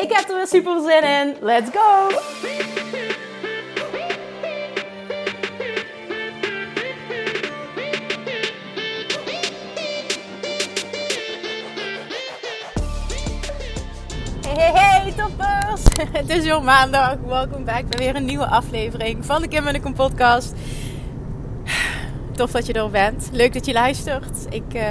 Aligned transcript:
Ik 0.00 0.12
heb 0.12 0.28
er 0.28 0.36
weer 0.36 0.46
super 0.46 0.80
zin 0.80 1.02
in. 1.02 1.36
Let's 1.40 1.70
go! 1.72 2.08
Hey, 14.46 14.72
hey, 14.72 15.00
hey, 15.00 15.12
toppers! 15.16 15.82
Het 16.18 16.30
is 16.30 16.44
weer 16.44 16.62
maandag. 16.62 17.16
Welkom 17.26 17.64
back 17.64 17.88
bij 17.88 17.98
weer 17.98 18.16
een 18.16 18.24
nieuwe 18.24 18.46
aflevering 18.46 19.24
van 19.24 19.42
de 19.42 19.48
Kim 19.48 19.66
en 19.66 19.82
de 19.82 19.92
podcast. 19.92 20.54
Tof 22.36 22.50
dat 22.50 22.66
je 22.66 22.72
er 22.72 22.90
bent. 22.90 23.28
Leuk 23.32 23.52
dat 23.52 23.66
je 23.66 23.72
luistert. 23.72 24.46
Ik 24.54 24.74
uh, 24.74 24.82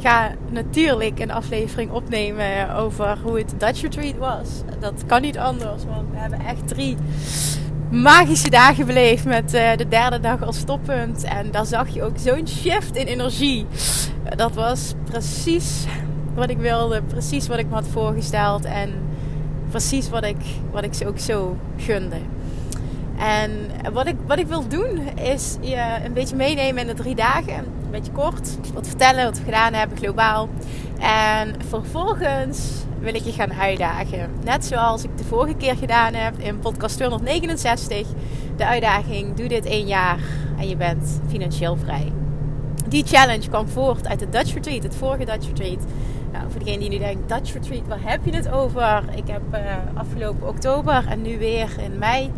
ga 0.00 0.30
natuurlijk 0.50 1.18
een 1.20 1.30
aflevering 1.30 1.90
opnemen 1.90 2.74
over 2.74 3.18
hoe 3.22 3.38
het 3.38 3.54
Dutch 3.58 3.80
Retreat 3.80 4.16
was. 4.16 4.48
Dat 4.80 5.02
kan 5.06 5.22
niet 5.22 5.38
anders, 5.38 5.84
want 5.84 6.10
we 6.10 6.16
hebben 6.16 6.40
echt 6.46 6.68
drie 6.68 6.96
magische 7.90 8.50
dagen 8.50 8.86
beleefd 8.86 9.24
met 9.24 9.54
uh, 9.54 9.76
de 9.76 9.88
derde 9.88 10.20
dag 10.20 10.42
als 10.42 10.58
stoppunt. 10.58 11.24
En 11.24 11.50
daar 11.50 11.66
zag 11.66 11.88
je 11.88 12.02
ook 12.02 12.18
zo'n 12.18 12.48
shift 12.48 12.96
in 12.96 13.06
energie. 13.06 13.66
Dat 14.36 14.54
was 14.54 14.94
precies 15.04 15.84
wat 16.34 16.50
ik 16.50 16.58
wilde, 16.58 17.02
precies 17.02 17.48
wat 17.48 17.58
ik 17.58 17.68
me 17.68 17.74
had 17.74 17.88
voorgesteld 17.88 18.64
en 18.64 18.90
precies 19.70 20.08
wat 20.08 20.24
ik, 20.24 20.36
wat 20.70 20.84
ik 20.84 20.94
ze 20.94 21.06
ook 21.06 21.18
zo 21.18 21.56
gunde. 21.76 22.16
En 23.18 23.50
wat 23.92 24.06
ik, 24.06 24.16
wat 24.26 24.38
ik 24.38 24.46
wil 24.46 24.68
doen 24.68 25.00
is 25.22 25.56
je 25.60 25.84
een 26.04 26.12
beetje 26.12 26.36
meenemen 26.36 26.80
in 26.80 26.86
de 26.86 27.02
drie 27.02 27.14
dagen. 27.14 27.64
Een 27.88 27.94
beetje 27.94 28.12
kort, 28.12 28.56
wat 28.74 28.86
vertellen 28.86 29.24
wat 29.24 29.38
we 29.38 29.44
gedaan 29.44 29.72
hebben 29.72 29.98
globaal. 29.98 30.48
En 30.98 31.54
vervolgens 31.68 32.84
wil 33.00 33.14
ik 33.14 33.22
je 33.22 33.32
gaan 33.32 33.52
uitdagen. 33.52 34.30
Net 34.44 34.64
zoals 34.64 35.04
ik 35.04 35.10
de 35.18 35.24
vorige 35.24 35.54
keer 35.54 35.76
gedaan 35.76 36.14
heb 36.14 36.38
in 36.38 36.58
podcast 36.58 36.96
269. 36.96 38.06
De 38.56 38.66
uitdaging, 38.66 39.34
doe 39.34 39.48
dit 39.48 39.66
één 39.66 39.86
jaar 39.86 40.18
en 40.58 40.68
je 40.68 40.76
bent 40.76 41.20
financieel 41.28 41.76
vrij. 41.76 42.12
Die 42.88 43.06
challenge 43.06 43.48
kwam 43.48 43.68
voort 43.68 44.08
uit 44.08 44.18
de 44.18 44.28
Dutch 44.28 44.54
Retreat, 44.54 44.82
het 44.82 44.96
vorige 44.96 45.24
Dutch 45.24 45.46
Retreat. 45.46 45.84
Nou, 46.32 46.50
voor 46.50 46.64
degene 46.64 46.78
die 46.78 46.88
nu 46.88 46.98
denkt, 46.98 47.28
Dutch 47.28 47.52
Retreat, 47.52 47.86
waar 47.86 48.02
heb 48.02 48.20
je 48.24 48.34
het 48.34 48.50
over? 48.50 49.04
Ik 49.14 49.26
heb 49.26 49.42
uh, 49.52 49.60
afgelopen 49.94 50.48
oktober 50.48 51.04
en 51.08 51.22
nu 51.22 51.38
weer 51.38 51.70
in 51.84 51.98
mei 51.98 52.30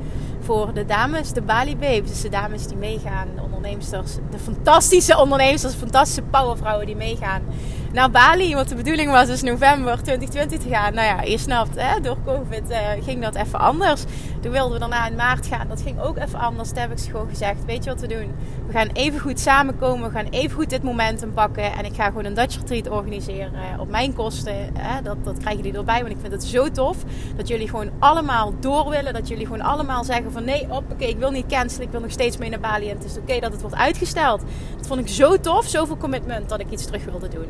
voor 0.50 0.74
de 0.74 0.84
dames, 0.84 1.32
de 1.32 1.42
Bali 1.42 1.76
Babes. 1.76 2.08
Dus 2.08 2.20
de 2.20 2.28
dames 2.28 2.66
die 2.66 2.76
meegaan, 2.76 3.28
de 3.36 3.42
ondernemers, 3.42 3.90
de 4.30 4.38
fantastische 4.42 5.18
ondernemers, 5.18 5.62
de 5.62 5.68
fantastische 5.68 6.22
powervrouwen 6.22 6.86
die 6.86 6.96
meegaan 6.96 7.42
naar 7.92 8.10
Bali. 8.10 8.54
Want 8.54 8.68
de 8.68 8.74
bedoeling 8.74 9.10
was 9.10 9.26
dus 9.26 9.42
november 9.42 10.02
2020 10.02 10.58
te 10.58 10.68
gaan. 10.68 10.94
Nou 10.94 11.06
ja, 11.06 11.22
je 11.22 11.38
snapt, 11.38 11.74
hè, 11.76 12.00
door 12.00 12.16
COVID 12.24 12.70
uh, 12.70 12.78
ging 13.02 13.22
dat 13.22 13.34
even 13.34 13.58
anders. 13.58 14.04
Toen 14.40 14.52
wilden 14.52 14.72
we 14.72 14.78
daarna 14.78 15.08
in 15.08 15.14
maart 15.14 15.46
gaan. 15.46 15.68
Dat 15.68 15.82
ging 15.82 16.00
ook 16.00 16.18
even 16.18 16.38
anders. 16.38 16.68
Toen 16.68 16.78
heb 16.78 16.90
ik 16.90 16.98
ze 16.98 17.10
gewoon 17.10 17.28
gezegd, 17.28 17.64
weet 17.64 17.84
je 17.84 17.90
wat 17.90 18.00
we 18.00 18.06
doen? 18.06 18.34
We 18.66 18.72
gaan 18.72 18.88
even 18.92 19.20
goed 19.20 19.40
samenkomen. 19.40 20.08
We 20.08 20.16
gaan 20.16 20.26
even 20.30 20.56
goed 20.56 20.70
dit 20.70 20.82
momentum 20.82 21.32
pakken. 21.32 21.72
En 21.72 21.84
ik 21.84 21.94
ga 21.94 22.04
gewoon 22.04 22.24
een 22.24 22.34
Dutch 22.34 22.56
Retreat 22.56 22.88
organiseren 22.88 23.52
op 23.78 23.88
mijn 23.88 24.12
kosten. 24.12 24.54
Hè. 24.78 25.02
Dat, 25.02 25.24
dat 25.24 25.38
krijgen 25.38 25.62
jullie 25.62 25.78
erbij. 25.78 26.00
Want 26.00 26.10
ik 26.10 26.20
vind 26.20 26.32
het 26.32 26.44
zo 26.44 26.70
tof 26.70 26.96
dat 27.36 27.48
jullie 27.48 27.68
gewoon 27.68 27.90
allemaal 27.98 28.54
door 28.60 28.88
willen. 28.88 29.12
Dat 29.12 29.28
jullie 29.28 29.46
gewoon 29.46 29.62
allemaal 29.62 30.04
zeggen 30.04 30.32
van 30.32 30.44
nee, 30.44 30.66
op, 30.68 30.84
oké, 30.92 31.04
ik 31.04 31.18
wil 31.18 31.30
niet 31.30 31.46
cancelen. 31.46 31.86
Ik 31.86 31.92
wil 31.92 32.00
nog 32.00 32.10
steeds 32.10 32.36
mee 32.36 32.50
naar 32.50 32.60
Bali. 32.60 32.90
En 32.90 32.96
het 32.96 33.04
is 33.04 33.16
oké 33.18 33.40
dat 33.40 33.52
het 33.52 33.60
wordt 33.60 33.76
uitgesteld. 33.76 34.42
Dat 34.76 34.86
vond 34.86 35.00
ik 35.00 35.08
zo 35.08 35.40
tof. 35.40 35.66
Zoveel 35.66 35.96
commitment 35.96 36.48
dat 36.48 36.60
ik 36.60 36.70
iets 36.70 36.84
terug 36.84 37.04
wilde 37.04 37.28
doen. 37.28 37.46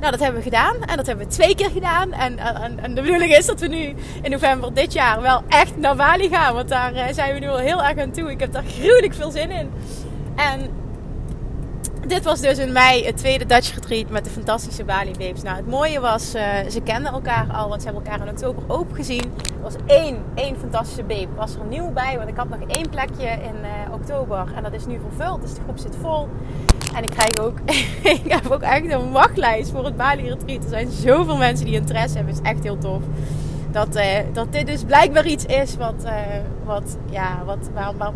Nou, 0.00 0.10
dat 0.12 0.20
hebben 0.20 0.38
we 0.38 0.50
gedaan. 0.50 0.76
En 0.86 0.96
dat 0.96 1.06
hebben 1.06 1.26
we 1.26 1.32
twee 1.32 1.54
keer 1.54 1.70
gedaan. 1.70 2.12
En, 2.12 2.38
en, 2.38 2.78
en, 2.78 2.94
de 2.94 3.02
bedoeling 3.02 3.36
is 3.36 3.46
dat 3.46 3.60
we 3.60 3.66
nu 3.66 3.94
in 4.22 4.30
november 4.30 4.74
dit 4.74 4.92
jaar 4.92 5.22
wel 5.22 5.42
echt 5.48 5.76
naar 5.76 5.96
Bali 5.96 6.28
gaan. 6.28 6.54
Want 6.54 6.68
daar 6.68 6.94
uh, 6.94 7.02
zijn 7.12 7.34
we 7.34 7.40
nu 7.40 7.48
al 7.48 7.58
heel 7.58 7.82
erg 7.82 7.98
aan 7.98 8.10
toe. 8.10 8.30
Ik 8.30 8.40
heb 8.40 8.52
daar 8.52 8.64
gruwelijk 8.78 9.14
veel 9.14 9.30
zin 9.30 9.50
in. 9.50 9.70
En 10.36 10.70
dit 12.10 12.24
was 12.24 12.40
dus 12.40 12.58
in 12.58 12.72
mei 12.72 13.04
het 13.04 13.16
tweede 13.16 13.46
Dutch 13.46 13.74
retreat 13.74 14.08
met 14.08 14.24
de 14.24 14.30
fantastische 14.30 14.84
Bali 14.84 15.10
Babes. 15.10 15.42
Nou, 15.42 15.56
het 15.56 15.66
mooie 15.66 16.00
was, 16.00 16.34
uh, 16.34 16.42
ze 16.70 16.80
kenden 16.80 17.12
elkaar 17.12 17.46
al, 17.52 17.68
want 17.68 17.82
ze 17.82 17.88
hebben 17.88 18.04
elkaar 18.04 18.26
in 18.26 18.32
oktober 18.32 18.62
ook 18.66 18.96
gezien. 18.96 19.22
Er 19.56 19.62
was 19.62 19.74
één, 19.86 20.16
één 20.34 20.56
fantastische 20.58 21.02
babe. 21.02 21.28
Was 21.36 21.54
er 21.54 21.64
nieuw 21.68 21.90
bij, 21.90 22.16
want 22.16 22.28
ik 22.28 22.36
had 22.36 22.48
nog 22.48 22.58
één 22.66 22.88
plekje 22.90 23.26
in 23.26 23.54
uh, 23.62 23.94
oktober. 23.94 24.52
En 24.54 24.62
dat 24.62 24.72
is 24.72 24.86
nu 24.86 25.00
vervuld, 25.08 25.42
dus 25.42 25.54
de 25.54 25.60
groep 25.62 25.78
zit 25.78 25.96
vol. 26.00 26.28
En 26.94 27.02
ik 27.02 27.10
krijg 27.10 27.38
ook, 27.38 27.58
ik 28.24 28.32
heb 28.32 28.50
ook 28.50 28.62
echt 28.62 28.90
een 28.90 29.10
wachtlijst 29.10 29.70
voor 29.70 29.84
het 29.84 29.96
Bali 29.96 30.28
retreat. 30.28 30.62
Er 30.62 30.68
zijn 30.68 30.90
zoveel 30.90 31.36
mensen 31.36 31.66
die 31.66 31.74
interesse 31.74 32.16
hebben. 32.16 32.34
Het 32.34 32.42
is 32.44 32.50
echt 32.50 32.62
heel 32.62 32.78
tof. 32.78 33.02
Dat, 33.70 33.96
uh, 33.96 34.18
dat 34.32 34.52
dit 34.52 34.66
dus 34.66 34.84
blijkbaar 34.84 35.26
iets 35.26 35.46
is 35.46 35.76
wat, 35.76 36.04
uh, 36.04 36.12
wat, 36.64 36.96
ja, 37.10 37.42
wat, 37.44 37.70
waar, 37.74 37.92
waar, 37.96 38.12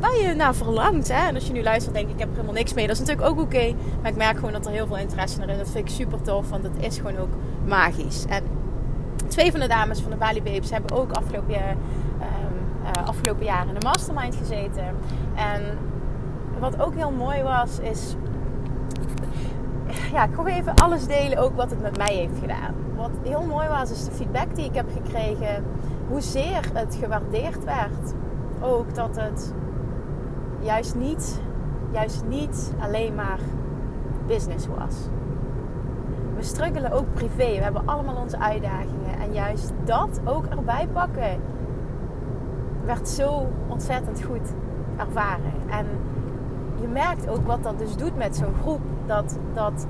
waar, 0.00 0.16
je 0.16 0.34
naar 0.34 0.54
verlangt. 0.54 1.08
Hè? 1.08 1.26
En 1.26 1.34
als 1.34 1.46
je 1.46 1.52
nu 1.52 1.62
luistert 1.62 1.94
denk 1.94 2.08
ik, 2.08 2.14
ik 2.14 2.18
heb 2.18 2.28
er 2.28 2.34
helemaal 2.34 2.54
niks 2.54 2.74
mee. 2.74 2.86
Dat 2.86 2.96
is 2.96 3.00
natuurlijk 3.00 3.28
ook 3.28 3.40
oké. 3.40 3.74
Maar 4.02 4.10
ik 4.10 4.16
merk 4.16 4.36
gewoon 4.36 4.52
dat 4.52 4.66
er 4.66 4.72
heel 4.72 4.86
veel 4.86 4.96
interesse 4.96 5.38
naar 5.38 5.48
is. 5.48 5.58
Dat 5.58 5.70
vind 5.70 5.88
ik 5.88 5.94
super 5.94 6.22
tof, 6.22 6.48
want 6.48 6.64
het 6.64 6.72
is 6.78 6.96
gewoon 6.96 7.16
ook 7.16 7.32
magisch. 7.66 8.24
En 8.28 8.42
twee 9.26 9.50
van 9.50 9.60
de 9.60 9.68
dames 9.68 10.00
van 10.00 10.10
de 10.10 10.16
Bali 10.16 10.42
Babes 10.42 10.70
hebben 10.70 10.96
ook 10.96 11.12
afgelopen, 11.12 11.54
uh, 11.54 11.58
uh, 11.58 13.06
afgelopen 13.06 13.44
jaar 13.44 13.68
in 13.68 13.74
de 13.74 13.86
mastermind 13.86 14.36
gezeten. 14.36 14.84
En 15.34 15.62
wat 16.58 16.80
ook 16.80 16.94
heel 16.94 17.10
mooi 17.10 17.42
was, 17.42 17.78
is... 17.78 18.14
Ja, 20.12 20.24
ik 20.24 20.30
ga 20.34 20.46
even 20.46 20.74
alles 20.74 21.06
delen, 21.06 21.38
ook 21.38 21.56
wat 21.56 21.70
het 21.70 21.82
met 21.82 21.96
mij 21.96 22.14
heeft 22.14 22.38
gedaan. 22.40 22.87
Wat 22.98 23.10
heel 23.22 23.42
mooi 23.46 23.68
was, 23.68 23.90
is 23.90 24.04
de 24.04 24.10
feedback 24.10 24.54
die 24.54 24.64
ik 24.64 24.74
heb 24.74 24.90
gekregen. 24.92 25.64
Hoezeer 26.08 26.70
het 26.72 26.94
gewaardeerd 27.00 27.64
werd. 27.64 28.14
Ook 28.60 28.94
dat 28.94 29.16
het 29.16 29.54
juist 30.60 30.94
niet, 30.94 31.40
juist 31.90 32.24
niet 32.28 32.72
alleen 32.78 33.14
maar 33.14 33.38
business 34.26 34.66
was. 34.66 34.96
We 36.36 36.42
struggelen 36.42 36.92
ook 36.92 37.12
privé. 37.14 37.56
We 37.56 37.62
hebben 37.62 37.86
allemaal 37.86 38.16
onze 38.16 38.38
uitdagingen. 38.38 39.18
En 39.20 39.32
juist 39.32 39.72
dat 39.84 40.20
ook 40.24 40.46
erbij 40.46 40.88
pakken 40.92 41.40
werd 42.84 43.08
zo 43.08 43.46
ontzettend 43.68 44.22
goed 44.22 44.54
ervaren. 44.96 45.52
En 45.68 45.86
je 46.80 46.88
merkt 46.88 47.28
ook 47.28 47.46
wat 47.46 47.62
dat 47.62 47.78
dus 47.78 47.96
doet 47.96 48.16
met 48.16 48.36
zo'n 48.36 48.54
groep. 48.60 48.80
Dat, 49.06 49.38
dat 49.52 49.86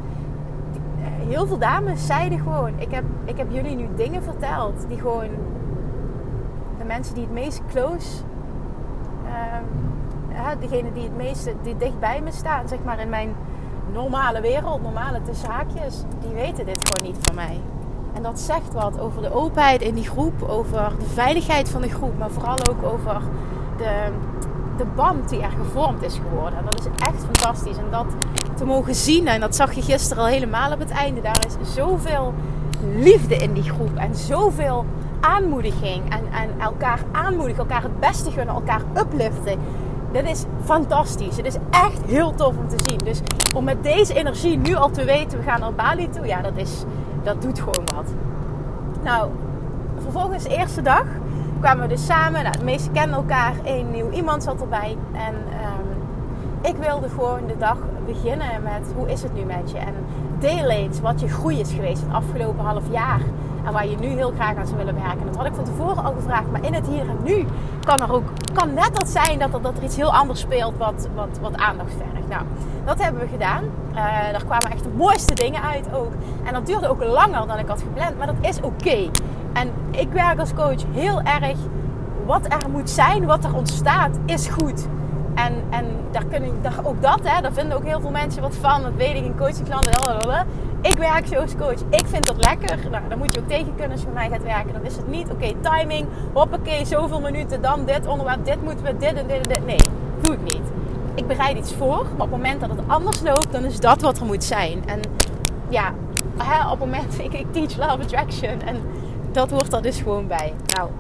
heel 1.11 1.47
veel 1.47 1.59
dames 1.59 2.07
zeiden 2.07 2.39
gewoon: 2.39 2.73
ik 2.79 2.91
heb, 2.91 3.05
ik 3.25 3.37
heb 3.37 3.51
jullie 3.51 3.77
nu 3.77 3.89
dingen 3.97 4.23
verteld 4.23 4.85
die 4.89 4.99
gewoon 4.99 5.31
de 6.79 6.85
mensen 6.85 7.15
die 7.15 7.25
het 7.25 7.33
meest 7.33 7.63
close, 7.71 8.23
uh, 10.33 10.49
degene 10.61 10.93
die 10.93 11.03
het 11.03 11.17
meest 11.17 11.51
die 11.63 11.77
dicht 11.77 12.01
bij 12.01 12.21
me 12.21 12.31
staan, 12.31 12.69
zeg 12.69 12.79
maar 12.85 13.01
in 13.01 13.09
mijn 13.09 13.35
normale 13.93 14.41
wereld, 14.41 14.83
normale 14.83 15.23
tussenhaakjes, 15.23 16.05
die 16.21 16.35
weten 16.35 16.67
dit 16.67 16.89
gewoon 16.89 17.13
niet 17.13 17.27
van 17.27 17.35
mij. 17.35 17.61
En 18.15 18.23
dat 18.23 18.41
zegt 18.41 18.73
wat 18.73 19.01
over 19.01 19.23
de 19.23 19.33
openheid 19.33 19.81
in 19.83 19.95
die 19.95 20.09
groep, 20.09 20.43
over 20.43 20.93
de 20.99 21.07
veiligheid 21.07 21.69
van 21.69 21.83
de 21.83 21.89
groep, 21.89 22.19
maar 22.19 22.31
vooral 22.31 22.59
ook 22.71 22.83
over 22.83 23.21
de, 23.77 24.13
de 24.77 24.85
band 24.95 25.29
die 25.29 25.43
er 25.43 25.51
gevormd 25.51 26.03
is 26.03 26.21
geworden. 26.29 26.59
En 26.59 26.65
dat 26.65 26.81
is 26.81 26.87
echt 27.07 27.25
fantastisch. 27.25 27.77
En 27.77 27.91
dat 27.91 28.07
te 28.59 28.65
mogen 28.65 28.95
zien, 28.95 29.27
en 29.29 29.41
dat 29.41 29.57
zag 29.57 29.73
je 29.73 29.83
gisteren 29.83 30.23
al 30.23 30.29
helemaal 30.29 30.73
op 30.73 30.79
het 30.79 30.91
einde, 30.91 31.21
daar 31.21 31.47
is 31.47 31.75
zoveel 31.75 32.35
liefde 32.97 33.37
in 33.37 33.53
die 33.53 33.63
groep 33.63 33.97
en 33.97 34.15
zoveel 34.15 34.85
aanmoediging. 35.21 36.03
En, 36.11 36.33
en 36.33 36.61
elkaar 36.61 36.99
aanmoedigen, 37.13 37.59
elkaar 37.59 37.83
het 37.83 38.01
beste 38.01 38.31
gunnen, 38.31 38.55
elkaar 38.55 38.81
upliften. 38.97 39.59
Dat 40.13 40.25
is 40.25 40.45
fantastisch. 40.65 41.37
Het 41.37 41.47
is 41.47 41.57
echt 41.71 42.03
heel 42.07 42.35
tof 42.35 42.57
om 42.57 42.69
te 42.69 42.77
zien. 42.87 42.99
Dus 42.99 43.21
om 43.55 43.65
met 43.65 43.83
deze 43.83 44.15
energie 44.15 44.59
nu 44.59 44.75
al 44.75 44.91
te 44.91 45.05
weten, 45.05 45.39
we 45.39 45.45
gaan 45.45 45.61
naar 45.61 45.75
Bali 45.75 46.09
toe, 46.09 46.27
ja, 46.27 46.41
dat, 46.41 46.57
is, 46.57 46.85
dat 47.23 47.43
doet 47.43 47.59
gewoon 47.59 47.89
wat. 47.95 48.07
Nou, 49.03 49.31
vervolgens 49.99 50.43
de 50.43 50.57
eerste 50.57 50.83
dag 50.83 51.05
kwamen 51.61 51.83
we 51.83 51.89
dus 51.89 52.07
samen. 52.07 52.43
Nou, 52.43 52.59
de 52.59 52.65
meesten 52.65 52.93
kennen 52.93 53.17
elkaar. 53.17 53.55
Eén 53.65 53.91
nieuw 53.91 54.11
iemand 54.11 54.43
zat 54.43 54.61
erbij. 54.61 54.97
En 55.13 55.35
um, 55.35 55.99
ik 56.61 56.77
wilde 56.77 57.09
gewoon 57.09 57.47
de 57.47 57.57
dag 57.59 57.77
beginnen 58.13 58.63
met 58.63 58.93
hoe 58.97 59.11
is 59.11 59.23
het 59.23 59.35
nu 59.35 59.43
met 59.43 59.71
je? 59.71 59.79
En 59.79 59.95
deel 60.39 60.69
eens 60.69 61.01
wat 61.01 61.21
je 61.21 61.29
groei 61.29 61.61
is 61.61 61.73
geweest 61.73 62.03
het 62.03 62.13
afgelopen 62.13 62.65
half 62.65 62.83
jaar. 62.91 63.21
En 63.65 63.73
waar 63.73 63.87
je 63.89 63.97
nu 63.97 64.07
heel 64.07 64.33
graag 64.35 64.57
aan 64.57 64.67
zou 64.67 64.79
willen 64.79 64.95
werken. 64.95 65.27
Dat 65.27 65.37
had 65.37 65.47
ik 65.47 65.55
van 65.55 65.65
tevoren 65.65 66.05
al 66.05 66.13
gevraagd. 66.13 66.51
Maar 66.51 66.65
in 66.65 66.75
het 66.75 66.87
hier 66.87 67.09
en 67.09 67.19
nu 67.23 67.47
kan 67.85 68.01
er 68.01 68.13
ook 68.13 68.25
kan 68.53 68.75
net 68.75 68.97
dat 68.97 69.09
zijn 69.09 69.39
dat 69.39 69.55
er, 69.55 69.63
dat 69.63 69.77
er 69.77 69.83
iets 69.83 69.97
heel 69.97 70.15
anders 70.15 70.41
speelt 70.41 70.77
wat, 70.77 71.09
wat, 71.15 71.39
wat 71.41 71.57
aandacht 71.57 71.93
vergt. 71.97 72.29
Nou, 72.29 72.43
dat 72.85 73.03
hebben 73.03 73.21
we 73.21 73.29
gedaan. 73.29 73.65
Uh, 73.65 73.97
daar 74.33 74.45
kwamen 74.45 74.71
echt 74.71 74.83
de 74.83 74.91
mooiste 74.97 75.35
dingen 75.35 75.63
uit 75.63 75.95
ook. 75.95 76.13
En 76.45 76.53
dat 76.53 76.67
duurde 76.67 76.89
ook 76.89 77.05
langer 77.05 77.47
dan 77.47 77.59
ik 77.59 77.69
had 77.69 77.83
gepland. 77.83 78.19
Maar 78.19 78.27
dat 78.27 78.37
is 78.41 78.61
oké. 78.61 79.11
En 79.53 79.71
ik 79.91 80.13
werk 80.13 80.39
als 80.39 80.55
coach 80.55 80.83
heel 80.93 81.21
erg. 81.21 81.59
Wat 82.27 82.45
er 82.45 82.71
moet 82.71 82.91
zijn, 82.91 83.27
wat 83.27 83.45
er 83.45 83.55
ontstaat, 83.55 84.19
is 84.27 84.49
goed. 84.49 84.89
En, 85.47 85.55
en 85.71 85.85
daar 86.11 86.25
kunnen, 86.25 86.63
daar, 86.63 86.81
ook 86.83 87.03
dat, 87.03 87.21
hè, 87.23 87.41
daar 87.41 87.53
vinden 87.53 87.77
ook 87.77 87.85
heel 87.85 88.01
veel 88.01 88.11
mensen 88.11 88.43
wat 88.43 88.55
van. 88.61 88.83
Dat 88.83 88.93
weet 88.97 89.17
ik 89.17 89.25
in 89.25 89.37
coachingklanten. 89.37 90.47
Ik 90.81 90.95
werk 90.95 91.27
zo 91.27 91.35
als 91.35 91.57
coach. 91.57 91.81
Ik 91.91 92.07
vind 92.07 92.27
dat 92.27 92.37
lekker. 92.45 92.91
Nou, 92.91 93.03
dan 93.09 93.19
moet 93.19 93.35
je 93.35 93.41
ook 93.41 93.49
tegen 93.49 93.75
kunnen 93.75 93.93
als 93.93 94.03
je 94.03 94.09
mij 94.15 94.29
gaat 94.29 94.43
werken. 94.43 94.73
Dan 94.73 94.85
is 94.85 94.97
het 94.97 95.09
niet, 95.09 95.31
oké, 95.31 95.53
timing. 95.61 96.07
Hoppakee, 96.33 96.85
zoveel 96.85 97.21
minuten, 97.21 97.63
dan 97.63 97.85
dit 97.85 98.07
onderwerp. 98.07 98.45
Dit 98.45 98.63
moeten 98.63 98.85
we, 98.85 98.97
dit 98.97 99.13
en 99.15 99.27
dit 99.27 99.37
en 99.37 99.43
dit. 99.43 99.67
Nee, 99.67 99.79
doe 100.21 100.35
ik 100.35 100.43
niet. 100.43 100.67
Ik 101.15 101.27
bereid 101.27 101.57
iets 101.57 101.75
voor. 101.75 101.97
Maar 102.03 102.13
op 102.13 102.19
het 102.21 102.31
moment 102.31 102.61
dat 102.61 102.71
het 102.71 102.81
anders 102.87 103.21
loopt, 103.21 103.53
dan 103.53 103.65
is 103.65 103.81
dat 103.81 104.01
wat 104.01 104.19
er 104.19 104.27
moet 104.27 104.45
zijn. 104.45 104.83
En 104.87 105.01
ja, 105.69 105.93
hè, 106.37 106.65
op 106.65 106.71
het 106.71 106.79
moment, 106.79 107.19
ik, 107.27 107.33
ik 107.33 107.47
teach 107.53 107.77
love 107.77 108.03
attraction. 108.03 108.63
En 108.63 108.77
dat 109.33 109.51
hoort 109.51 109.73
er 109.73 109.83
dus 109.83 110.01
gewoon 110.01 110.27
bij. 110.27 110.55
Nou, 110.77 110.91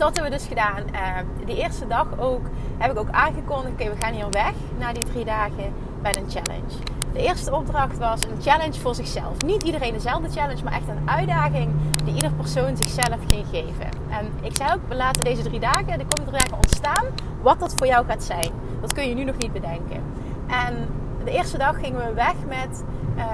dat 0.00 0.14
hebben 0.14 0.32
we 0.32 0.38
dus 0.38 0.46
gedaan. 0.46 0.82
Uh, 0.92 1.46
die 1.46 1.56
eerste 1.56 1.86
dag 1.86 2.06
ook 2.18 2.46
heb 2.78 2.90
ik 2.90 2.98
ook 2.98 3.10
aangekondigd: 3.10 3.72
oké, 3.72 3.90
we 3.90 3.96
gaan 3.98 4.12
hier 4.12 4.30
weg 4.30 4.52
na 4.78 4.92
die 4.92 5.04
drie 5.04 5.24
dagen 5.24 5.72
bij 6.02 6.16
een 6.16 6.30
challenge. 6.30 6.74
De 7.12 7.18
eerste 7.18 7.54
opdracht 7.54 7.98
was 7.98 8.20
een 8.22 8.42
challenge 8.42 8.80
voor 8.80 8.94
zichzelf. 8.94 9.42
Niet 9.46 9.62
iedereen 9.62 9.92
dezelfde 9.92 10.30
challenge, 10.30 10.64
maar 10.64 10.72
echt 10.72 10.88
een 10.88 11.10
uitdaging 11.10 11.70
die 12.04 12.14
ieder 12.14 12.32
persoon 12.32 12.76
zichzelf 12.76 13.18
ging 13.28 13.46
geven. 13.50 13.88
En 14.10 14.32
ik 14.42 14.56
zei 14.56 14.72
ook: 14.72 14.80
we 14.88 14.94
laten 14.94 15.24
deze 15.24 15.42
drie 15.42 15.60
dagen, 15.60 15.98
de 15.98 16.06
komende 16.06 16.24
drie 16.24 16.40
dagen 16.40 16.56
ontstaan, 16.56 17.04
wat 17.42 17.60
dat 17.60 17.74
voor 17.76 17.86
jou 17.86 18.06
gaat 18.06 18.22
zijn. 18.22 18.50
Dat 18.80 18.92
kun 18.92 19.08
je 19.08 19.14
nu 19.14 19.24
nog 19.24 19.36
niet 19.36 19.52
bedenken. 19.52 20.02
En 20.46 20.88
de 21.24 21.30
eerste 21.30 21.58
dag 21.58 21.80
gingen 21.80 22.06
we 22.06 22.12
weg 22.12 22.34
met. 22.48 22.84
Uh, 23.16 23.24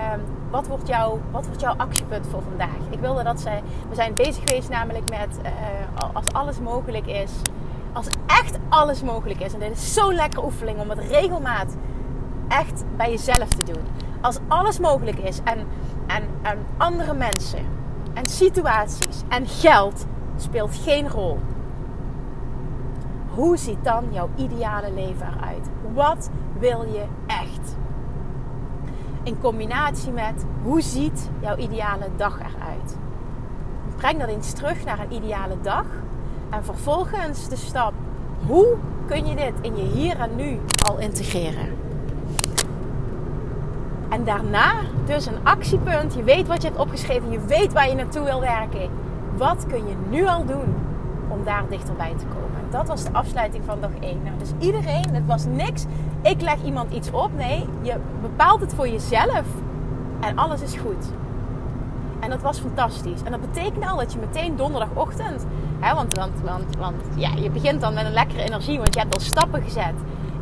wat 0.50 0.66
wordt, 0.66 0.88
jouw, 0.88 1.20
wat 1.30 1.46
wordt 1.46 1.60
jouw 1.60 1.74
actiepunt 1.76 2.26
voor 2.26 2.42
vandaag? 2.42 2.78
Ik 2.90 3.00
wilde 3.00 3.22
dat 3.22 3.40
zij. 3.40 3.62
We 3.88 3.94
zijn 3.94 4.14
bezig 4.14 4.42
geweest 4.44 4.68
namelijk 4.68 5.10
met 5.10 5.38
uh, 5.44 5.50
als 6.14 6.26
alles 6.32 6.60
mogelijk 6.60 7.06
is. 7.06 7.30
Als 7.92 8.06
echt 8.26 8.58
alles 8.68 9.02
mogelijk 9.02 9.40
is. 9.40 9.52
En 9.52 9.60
dit 9.60 9.70
is 9.70 9.94
zo'n 9.94 10.14
lekkere 10.14 10.44
oefening 10.44 10.80
om 10.80 10.90
het 10.90 10.98
regelmaat 10.98 11.76
echt 12.48 12.84
bij 12.96 13.10
jezelf 13.10 13.48
te 13.48 13.64
doen. 13.72 13.82
Als 14.20 14.38
alles 14.48 14.78
mogelijk 14.78 15.18
is 15.18 15.40
en, 15.44 15.66
en, 16.06 16.22
en 16.42 16.58
andere 16.76 17.14
mensen 17.14 17.66
en 18.14 18.26
situaties 18.26 19.22
en 19.28 19.46
geld 19.46 20.06
speelt 20.36 20.74
geen 20.74 21.08
rol. 21.08 21.38
Hoe 23.34 23.56
ziet 23.56 23.84
dan 23.84 24.04
jouw 24.10 24.28
ideale 24.36 24.92
leven 24.92 25.26
eruit? 25.36 25.68
Wat 25.94 26.30
wil 26.58 26.82
je 26.82 27.04
echt? 27.26 27.75
In 29.26 29.40
combinatie 29.40 30.12
met 30.12 30.44
hoe 30.62 30.80
ziet 30.80 31.30
jouw 31.40 31.56
ideale 31.56 32.08
dag 32.16 32.38
eruit. 32.38 32.96
Breng 33.96 34.18
dat 34.18 34.28
eens 34.28 34.52
terug 34.52 34.84
naar 34.84 34.98
een 34.98 35.12
ideale 35.12 35.56
dag 35.62 35.84
en 36.50 36.64
vervolgens 36.64 37.48
de 37.48 37.56
stap 37.56 37.92
hoe 38.46 38.76
kun 39.06 39.26
je 39.26 39.34
dit 39.34 39.52
in 39.60 39.76
je 39.76 39.82
hier 39.82 40.20
en 40.20 40.36
nu 40.36 40.60
al 40.88 40.98
integreren. 40.98 41.76
En 44.08 44.24
daarna 44.24 44.72
dus 45.06 45.26
een 45.26 45.38
actiepunt. 45.42 46.14
Je 46.14 46.22
weet 46.22 46.46
wat 46.46 46.62
je 46.62 46.68
hebt 46.68 46.80
opgeschreven, 46.80 47.30
je 47.30 47.40
weet 47.40 47.72
waar 47.72 47.88
je 47.88 47.94
naartoe 47.94 48.24
wil 48.24 48.40
werken. 48.40 48.90
Wat 49.36 49.66
kun 49.68 49.86
je 49.88 49.94
nu 50.08 50.26
al 50.26 50.44
doen 50.44 50.74
om 51.36 51.44
daar 51.44 51.64
dichterbij 51.68 52.14
te 52.18 52.24
komen? 52.24 52.70
Dat 52.70 52.88
was 52.88 53.04
de 53.04 53.12
afsluiting 53.12 53.64
van 53.64 53.80
dag 53.80 53.90
1. 54.00 54.22
Nou, 54.22 54.38
dus 54.38 54.50
iedereen, 54.58 55.14
het 55.14 55.26
was 55.26 55.44
niks. 55.44 55.84
Ik 56.22 56.40
leg 56.40 56.62
iemand 56.64 56.92
iets 56.92 57.10
op. 57.10 57.30
Nee, 57.36 57.66
je 57.82 57.94
bepaalt 58.22 58.60
het 58.60 58.74
voor 58.74 58.88
jezelf. 58.88 59.44
En 60.20 60.36
alles 60.36 60.62
is 60.62 60.74
goed. 60.74 61.06
En 62.20 62.30
dat 62.30 62.42
was 62.42 62.58
fantastisch. 62.58 63.22
En 63.22 63.30
dat 63.30 63.40
betekent 63.40 63.86
al 63.86 63.96
dat 63.96 64.12
je 64.12 64.18
meteen 64.18 64.56
donderdagochtend. 64.56 65.46
Hè, 65.80 65.94
want, 65.94 66.14
want, 66.14 66.40
want, 66.40 66.76
want 66.78 67.02
ja, 67.16 67.30
je 67.34 67.50
begint 67.50 67.80
dan 67.80 67.94
met 67.94 68.04
een 68.04 68.12
lekkere 68.12 68.42
energie. 68.42 68.76
Want 68.76 68.94
je 68.94 69.00
hebt 69.00 69.14
al 69.14 69.20
stappen 69.20 69.62
gezet. 69.62 69.94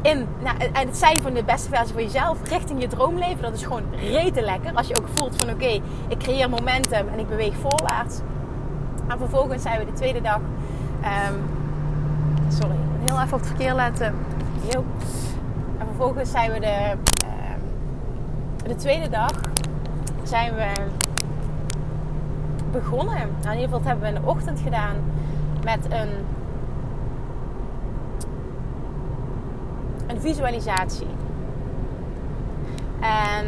In, 0.03 0.27
nou, 0.43 0.57
en 0.59 0.87
het 0.87 0.97
zijn 0.97 1.23
van 1.23 1.35
de 1.35 1.45
beste 1.45 1.69
versie 1.69 1.95
van 1.95 2.03
jezelf 2.03 2.49
richting 2.49 2.81
je 2.81 2.89
droomleven. 2.89 3.43
Dat 3.43 3.55
is 3.55 3.63
gewoon 3.63 3.83
rete 4.01 4.43
lekker. 4.43 4.75
Als 4.75 4.87
je 4.87 4.97
ook 4.99 5.09
voelt 5.15 5.37
van 5.37 5.51
oké, 5.51 5.81
ik 6.09 6.19
creëer 6.19 6.51
momentum 6.51 7.09
en 7.09 7.19
ik 7.19 7.29
beweeg 7.29 7.55
voorwaarts. 7.55 8.21
En 9.09 9.19
vervolgens 9.19 9.63
zijn 9.63 9.79
we 9.79 9.85
de 9.85 9.93
tweede 9.93 10.21
dag. 10.21 10.41
Um, 11.05 11.43
sorry, 12.49 12.77
heel 13.05 13.21
even 13.21 13.33
op 13.33 13.39
het 13.39 13.47
verkeer 13.47 13.75
letten. 13.75 14.15
Yo. 14.73 14.85
En 15.79 15.87
vervolgens 15.87 16.31
zijn 16.31 16.53
we 16.53 16.61
de, 16.61 16.95
uh, 17.25 17.55
de 18.67 18.75
tweede 18.75 19.09
dag 19.09 19.31
zijn 20.23 20.55
we 20.55 20.73
begonnen. 22.73 23.17
Nou, 23.17 23.55
in 23.55 23.61
ieder 23.61 23.65
geval 23.65 23.79
dat 23.79 23.89
hebben 23.89 24.11
we 24.11 24.17
in 24.17 24.23
de 24.23 24.29
ochtend 24.29 24.61
gedaan 24.61 24.97
met 25.65 25.85
een, 25.85 26.11
een 30.07 30.21
visualisatie. 30.21 31.07
En 33.01 33.47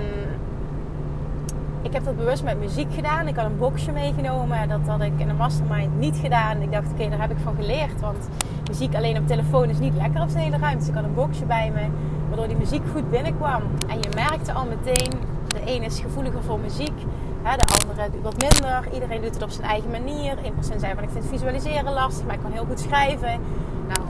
ik 1.86 1.92
heb 1.92 2.04
dat 2.04 2.16
bewust 2.16 2.42
met 2.42 2.58
muziek 2.58 2.94
gedaan. 2.94 3.28
Ik 3.28 3.36
had 3.36 3.44
een 3.44 3.58
boxje 3.58 3.92
meegenomen. 3.92 4.68
Dat 4.68 4.80
had 4.86 5.00
ik 5.00 5.12
in 5.16 5.28
een 5.28 5.36
mastermind 5.36 5.98
niet 5.98 6.16
gedaan. 6.16 6.62
Ik 6.62 6.72
dacht, 6.72 6.90
oké, 6.90 7.08
daar 7.08 7.20
heb 7.20 7.30
ik 7.30 7.36
van 7.42 7.54
geleerd. 7.54 8.00
Want 8.00 8.28
muziek 8.68 8.94
alleen 8.94 9.18
op 9.18 9.26
telefoon 9.26 9.68
is 9.68 9.78
niet 9.78 9.94
lekker 9.94 10.22
op 10.22 10.28
zijn 10.28 10.42
hele 10.42 10.58
ruimte. 10.58 10.78
Dus 10.78 10.88
ik 10.88 10.94
had 10.94 11.04
een 11.04 11.14
boxje 11.14 11.44
bij 11.44 11.70
me. 11.74 11.86
Waardoor 12.28 12.48
die 12.48 12.56
muziek 12.56 12.82
goed 12.92 13.10
binnenkwam. 13.10 13.62
En 13.88 13.98
je 14.00 14.08
merkte 14.14 14.52
al 14.52 14.64
meteen, 14.64 15.10
de 15.48 15.60
een 15.64 15.82
is 15.82 16.00
gevoeliger 16.00 16.42
voor 16.42 16.58
muziek. 16.58 16.98
de 17.42 17.80
andere 17.80 18.10
doet 18.10 18.22
wat 18.22 18.40
minder. 18.40 18.88
Iedereen 18.92 19.22
doet 19.22 19.34
het 19.34 19.42
op 19.42 19.50
zijn 19.50 19.68
eigen 19.68 19.90
manier. 19.90 20.36
1% 20.36 20.76
zei 20.76 20.94
van, 20.94 21.02
ik 21.02 21.10
vind 21.10 21.24
visualiseren 21.26 21.92
lastig. 21.92 22.26
Maar 22.26 22.34
ik 22.34 22.42
kan 22.42 22.52
heel 22.52 22.66
goed 22.68 22.80
schrijven. 22.80 23.40
Nou, 23.88 24.08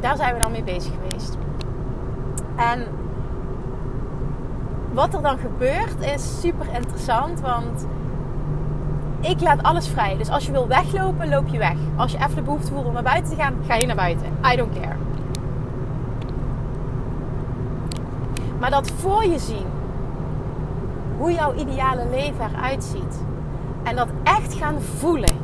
daar 0.00 0.16
zijn 0.16 0.34
we 0.34 0.40
dan 0.40 0.52
mee 0.52 0.62
bezig 0.62 0.92
geweest. 0.92 1.36
En 2.56 2.86
wat 4.98 5.14
er 5.14 5.22
dan 5.22 5.38
gebeurt 5.38 6.00
is 6.14 6.40
super 6.40 6.66
interessant. 6.74 7.40
Want 7.40 7.86
ik 9.20 9.40
laat 9.40 9.62
alles 9.62 9.88
vrij. 9.88 10.16
Dus 10.16 10.28
als 10.28 10.46
je 10.46 10.52
wil 10.52 10.68
weglopen, 10.68 11.28
loop 11.28 11.48
je 11.48 11.58
weg. 11.58 11.76
Als 11.96 12.12
je 12.12 12.18
even 12.18 12.34
de 12.34 12.42
behoefte 12.42 12.72
voelt 12.72 12.86
om 12.86 12.92
naar 12.92 13.02
buiten 13.02 13.30
te 13.30 13.42
gaan, 13.42 13.54
ga 13.66 13.74
je 13.74 13.86
naar 13.86 13.96
buiten. 13.96 14.26
I 14.52 14.56
don't 14.56 14.74
care. 14.74 14.96
Maar 18.60 18.70
dat 18.70 18.90
voor 18.90 19.24
je 19.24 19.38
zien 19.38 19.66
hoe 21.18 21.32
jouw 21.32 21.54
ideale 21.54 22.06
leven 22.10 22.50
eruit 22.54 22.84
ziet. 22.84 23.24
En 23.82 23.96
dat 23.96 24.08
echt 24.22 24.54
gaan 24.54 24.80
voelen. 24.80 25.36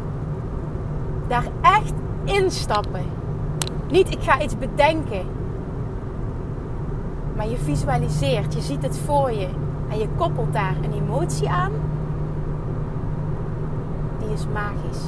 Daar 1.28 1.46
echt 1.60 1.94
instappen. 2.24 3.04
Niet 3.90 4.10
ik 4.10 4.22
ga 4.22 4.40
iets 4.40 4.58
bedenken. 4.58 5.26
Maar 7.36 7.48
je 7.48 7.56
visualiseert, 7.56 8.54
je 8.54 8.60
ziet 8.60 8.82
het 8.82 8.98
voor 8.98 9.32
je 9.32 9.48
en 9.88 9.98
je 9.98 10.08
koppelt 10.16 10.52
daar 10.52 10.76
een 10.82 10.92
emotie 10.92 11.48
aan. 11.48 11.72
Die 14.18 14.32
is 14.32 14.46
magisch. 14.52 15.02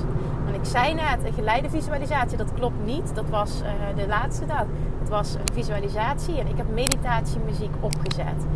Want 0.45 0.57
ik 0.57 0.65
zei 0.65 0.95
net, 0.95 1.25
een 1.25 1.33
geleide 1.33 1.71
visualisatie, 1.71 2.37
dat 2.37 2.55
klopt 2.55 2.85
niet. 2.85 3.15
Dat 3.15 3.29
was 3.29 3.63
uh, 3.63 3.97
de 3.97 4.07
laatste 4.07 4.47
dag. 4.47 4.65
Het 4.99 5.09
was 5.09 5.35
een 5.35 5.55
visualisatie 5.55 6.39
en 6.39 6.47
ik 6.47 6.57
heb 6.57 6.75
meditatiemuziek 6.75 7.75
opgezet. 7.81 8.47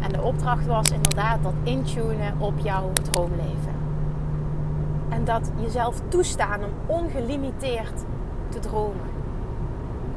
En 0.00 0.12
de 0.12 0.22
opdracht 0.22 0.66
was 0.66 0.90
inderdaad 0.90 1.42
dat 1.42 1.54
intunen 1.62 2.34
op 2.38 2.58
jouw 2.58 2.92
droomleven. 3.02 3.74
En 5.08 5.24
dat 5.24 5.50
jezelf 5.56 6.00
toestaan 6.08 6.60
om 6.64 6.70
ongelimiteerd 6.86 8.04
te 8.48 8.58
dromen 8.58 9.13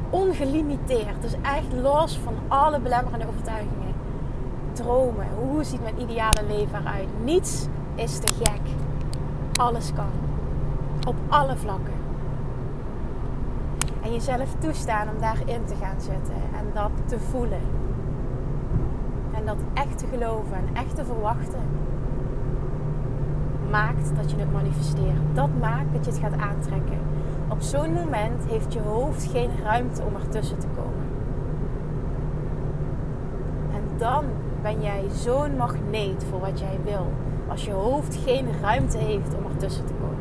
ongelimiteerd. 0.10 1.22
Dus 1.22 1.34
echt 1.42 1.74
los 1.82 2.18
van 2.18 2.34
alle 2.48 2.80
belemmerende 2.80 3.28
overtuigingen. 3.28 3.94
Dromen. 4.74 5.28
Hoe 5.40 5.64
ziet 5.64 5.82
mijn 5.82 6.02
ideale 6.02 6.44
leven 6.48 6.80
eruit? 6.80 7.08
Niets 7.24 7.68
is 7.96 8.20
te 8.20 8.34
gek. 8.34 8.62
Alles 9.54 9.94
kan. 9.94 10.12
Op 11.08 11.16
alle 11.28 11.56
vlakken. 11.56 11.94
En 14.02 14.14
jezelf 14.14 14.56
toestaan 14.60 15.10
om 15.10 15.20
daarin 15.20 15.66
te 15.66 15.76
gaan 15.82 16.02
zitten. 16.02 16.42
En 16.58 16.66
dat 16.74 16.92
te 17.06 17.20
voelen. 17.20 17.62
En 19.32 19.46
dat 19.46 19.58
echt 19.74 19.98
te 19.98 20.06
geloven 20.08 20.56
en 20.56 20.76
echt 20.76 20.96
te 20.96 21.06
verwachten. 21.06 21.62
Maakt 23.72 24.16
dat 24.16 24.32
je 24.32 24.38
het 24.38 24.54
manifesteert. 24.54 25.22
Dat 25.34 25.50
maakt 25.60 25.94
dat 25.94 26.06
je 26.06 26.12
het 26.12 26.20
gaat 26.20 26.40
aantrekken 26.40 27.00
op 27.50 27.62
zo'n 27.62 27.94
moment 27.94 28.46
heeft 28.50 28.74
je 28.74 28.80
hoofd 28.80 29.30
geen 29.32 29.50
ruimte 29.64 30.04
om 30.04 30.16
ertussen 30.16 30.58
te 30.58 30.68
komen. 30.76 31.06
En 33.74 33.98
dan 33.98 34.26
ben 34.62 34.82
jij 34.82 35.04
zo'n 35.14 35.56
magneet 35.58 36.26
voor 36.30 36.40
wat 36.40 36.60
jij 36.60 36.80
wil. 36.84 37.12
Als 37.48 37.66
je 37.66 37.72
hoofd 37.72 38.16
geen 38.16 38.46
ruimte 38.62 38.98
heeft 38.98 39.36
om 39.36 39.52
ertussen 39.52 39.86
te 39.86 39.94
komen. 39.94 40.16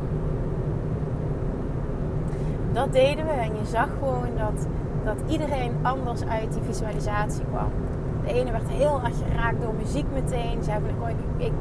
Dat 2.73 2.92
deden 2.92 3.26
we 3.26 3.33
en 3.33 3.56
je 3.56 3.66
zag 3.66 3.88
gewoon 3.99 4.28
dat, 4.37 4.66
dat 5.04 5.30
iedereen 5.30 5.73
anders 5.83 6.25
uit 6.25 6.52
die 6.52 6.62
visualisatie 6.62 7.45
kwam. 7.45 7.71
De 8.26 8.33
ene 8.33 8.50
werd 8.50 8.68
heel 8.68 9.00
erg 9.04 9.14
geraakt 9.28 9.62
door 9.62 9.75
muziek 9.75 10.06
meteen. 10.12 10.62
Ze 10.62 10.71
hebben, 10.71 10.90
oh, 11.00 11.09
ik, 11.09 11.16
ik, 11.37 11.52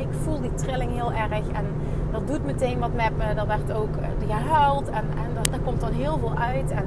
ik 0.00 0.08
voel 0.22 0.40
die 0.40 0.54
trilling 0.54 0.92
heel 0.92 1.12
erg. 1.12 1.48
En 1.48 1.66
dat 2.10 2.26
doet 2.26 2.44
meteen 2.44 2.78
wat 2.78 2.94
met 2.94 3.16
me. 3.16 3.24
Er 3.24 3.46
werd 3.46 3.72
ook 3.72 3.96
eh, 3.96 4.36
gehuild. 4.36 4.88
En, 4.88 5.04
en 5.24 5.50
daar 5.50 5.60
komt 5.60 5.80
dan 5.80 5.92
heel 5.92 6.18
veel 6.18 6.34
uit. 6.36 6.70
En, 6.70 6.86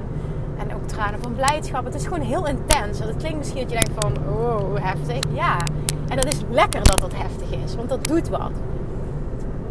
en 0.57 0.75
ook 0.75 0.87
tranen 0.87 1.21
van 1.21 1.35
blijdschap. 1.35 1.85
Het 1.85 1.95
is 1.95 2.03
gewoon 2.03 2.21
heel 2.21 2.47
intens. 2.47 2.99
En 2.99 3.07
het 3.07 3.17
klinkt 3.17 3.37
misschien 3.37 3.61
dat 3.61 3.71
je 3.71 3.75
denkt 3.75 4.03
van... 4.03 4.13
Oh, 4.27 4.75
heftig. 4.75 5.19
Ja. 5.33 5.57
En 6.09 6.15
dat 6.15 6.25
is 6.25 6.41
lekker 6.49 6.83
dat 6.83 6.99
dat 6.99 7.13
heftig 7.15 7.63
is. 7.63 7.75
Want 7.75 7.89
dat 7.89 8.07
doet 8.07 8.29
wat. 8.29 8.51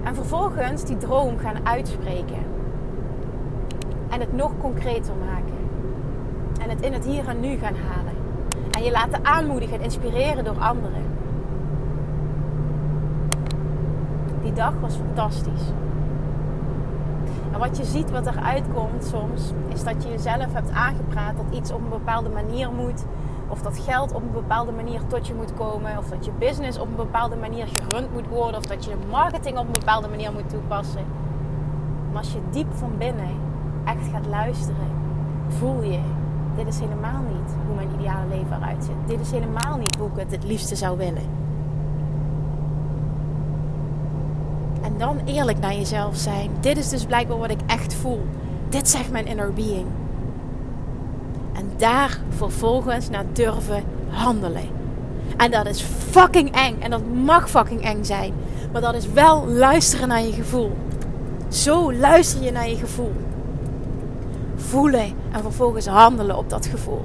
En 0.02 0.14
vervolgens 0.14 0.84
die 0.84 0.96
droom 0.96 1.38
gaan 1.38 1.66
uitspreken. 1.66 2.44
En 4.08 4.20
het 4.20 4.32
nog 4.32 4.52
concreter 4.60 5.14
maken. 5.28 5.54
En 6.62 6.70
het 6.70 6.80
in 6.80 6.92
het 6.92 7.04
hier 7.04 7.28
en 7.28 7.40
nu 7.40 7.56
gaan 7.56 7.74
halen. 7.74 8.05
En 8.76 8.82
je 8.82 8.90
laten 8.90 9.24
aanmoedigen 9.24 9.78
en 9.78 9.84
inspireren 9.84 10.44
door 10.44 10.58
anderen. 10.58 11.02
Die 14.42 14.52
dag 14.52 14.72
was 14.80 14.94
fantastisch. 14.94 15.72
En 17.52 17.58
wat 17.58 17.76
je 17.76 17.84
ziet, 17.84 18.10
wat 18.10 18.26
eruit 18.26 18.64
komt 18.74 19.04
soms, 19.04 19.52
is 19.68 19.84
dat 19.84 20.02
je 20.02 20.08
jezelf 20.08 20.52
hebt 20.52 20.70
aangepraat 20.70 21.36
dat 21.36 21.46
iets 21.50 21.72
op 21.72 21.82
een 21.82 21.88
bepaalde 21.88 22.28
manier 22.28 22.70
moet. 22.70 23.04
Of 23.48 23.62
dat 23.62 23.78
geld 23.78 24.12
op 24.12 24.22
een 24.22 24.32
bepaalde 24.32 24.72
manier 24.72 25.00
tot 25.06 25.26
je 25.26 25.34
moet 25.34 25.54
komen. 25.54 25.98
Of 25.98 26.08
dat 26.08 26.24
je 26.24 26.30
business 26.38 26.78
op 26.78 26.88
een 26.88 26.96
bepaalde 26.96 27.36
manier 27.36 27.66
gerund 27.66 28.12
moet 28.12 28.28
worden. 28.28 28.56
Of 28.56 28.66
dat 28.66 28.84
je 28.84 28.94
marketing 29.10 29.58
op 29.58 29.66
een 29.66 29.72
bepaalde 29.72 30.08
manier 30.08 30.32
moet 30.32 30.48
toepassen. 30.50 31.04
Maar 32.12 32.18
als 32.18 32.32
je 32.32 32.40
diep 32.50 32.74
van 32.74 32.92
binnen 32.98 33.40
echt 33.84 34.08
gaat 34.12 34.26
luisteren, 34.26 34.90
voel 35.48 35.82
je 35.82 36.00
dit 36.56 36.66
is 36.66 36.78
helemaal 36.78 37.22
niet 37.32 37.54
hoe 37.66 37.74
mijn 37.74 37.88
ideale 37.98 38.28
leven 38.28 38.56
eruit 38.56 38.84
ziet. 38.84 39.08
Dit 39.08 39.20
is 39.20 39.30
helemaal 39.30 39.76
niet 39.76 39.96
hoe 39.96 40.08
ik 40.08 40.16
het 40.16 40.30
het 40.30 40.44
liefste 40.44 40.76
zou 40.76 40.98
willen. 40.98 41.44
En 44.82 44.98
dan 44.98 45.20
eerlijk 45.24 45.58
naar 45.58 45.74
jezelf 45.74 46.16
zijn. 46.16 46.50
Dit 46.60 46.78
is 46.78 46.88
dus 46.88 47.04
blijkbaar 47.04 47.38
wat 47.38 47.50
ik 47.50 47.60
echt 47.66 47.94
voel. 47.94 48.26
Dit 48.68 48.88
zegt 48.88 49.10
mijn 49.10 49.26
inner 49.26 49.52
being. 49.52 49.86
En 51.52 51.70
daar 51.76 52.20
vervolgens 52.28 53.10
naar 53.10 53.24
durven 53.32 53.84
handelen. 54.08 54.68
En 55.36 55.50
dat 55.50 55.66
is 55.66 55.82
fucking 55.82 56.50
eng. 56.54 56.80
En 56.80 56.90
dat 56.90 57.02
mag 57.24 57.50
fucking 57.50 57.82
eng 57.82 58.04
zijn. 58.04 58.32
Maar 58.72 58.80
dat 58.80 58.94
is 58.94 59.12
wel 59.12 59.46
luisteren 59.46 60.08
naar 60.08 60.22
je 60.22 60.32
gevoel. 60.32 60.76
Zo 61.48 61.92
luister 61.92 62.42
je 62.42 62.50
naar 62.50 62.68
je 62.68 62.76
gevoel 62.76 63.12
voelen 64.66 65.12
en 65.32 65.42
vervolgens 65.42 65.86
handelen 65.86 66.36
op 66.36 66.50
dat 66.50 66.66
gevoel. 66.66 67.04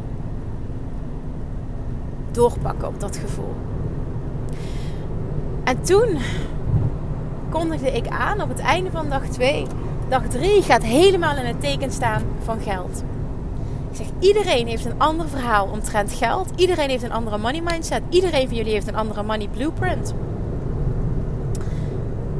Doorpakken 2.32 2.88
op 2.88 3.00
dat 3.00 3.18
gevoel. 3.18 3.54
En 5.64 5.82
toen 5.82 6.18
kondigde 7.50 7.92
ik 7.92 8.08
aan 8.08 8.42
op 8.42 8.50
het 8.50 8.60
einde 8.60 8.92
van 8.92 9.10
dag 9.10 9.26
2. 9.26 9.66
Dag 10.10 10.28
3 10.28 10.62
gaat 10.62 10.84
helemaal 10.84 11.36
in 11.36 11.46
het 11.46 11.62
teken 11.62 11.92
staan 11.92 12.22
van 12.44 12.60
geld. 12.60 13.04
Ik 13.92 13.98
zeg, 13.98 14.08
iedereen 14.20 14.68
heeft 14.68 14.86
een 14.86 15.00
ander 15.00 15.28
verhaal 15.30 15.68
omtrent 15.68 16.14
geld. 16.14 16.50
Iedereen 16.56 16.90
heeft 16.90 17.04
een 17.04 17.12
andere 17.12 17.38
money 17.38 17.62
mindset. 17.62 18.02
Iedereen 18.10 18.48
van 18.48 18.58
jullie 18.58 18.74
heeft 18.74 18.88
een 18.88 18.96
andere 18.96 19.24
money 19.24 19.48
blueprint. 19.48 20.14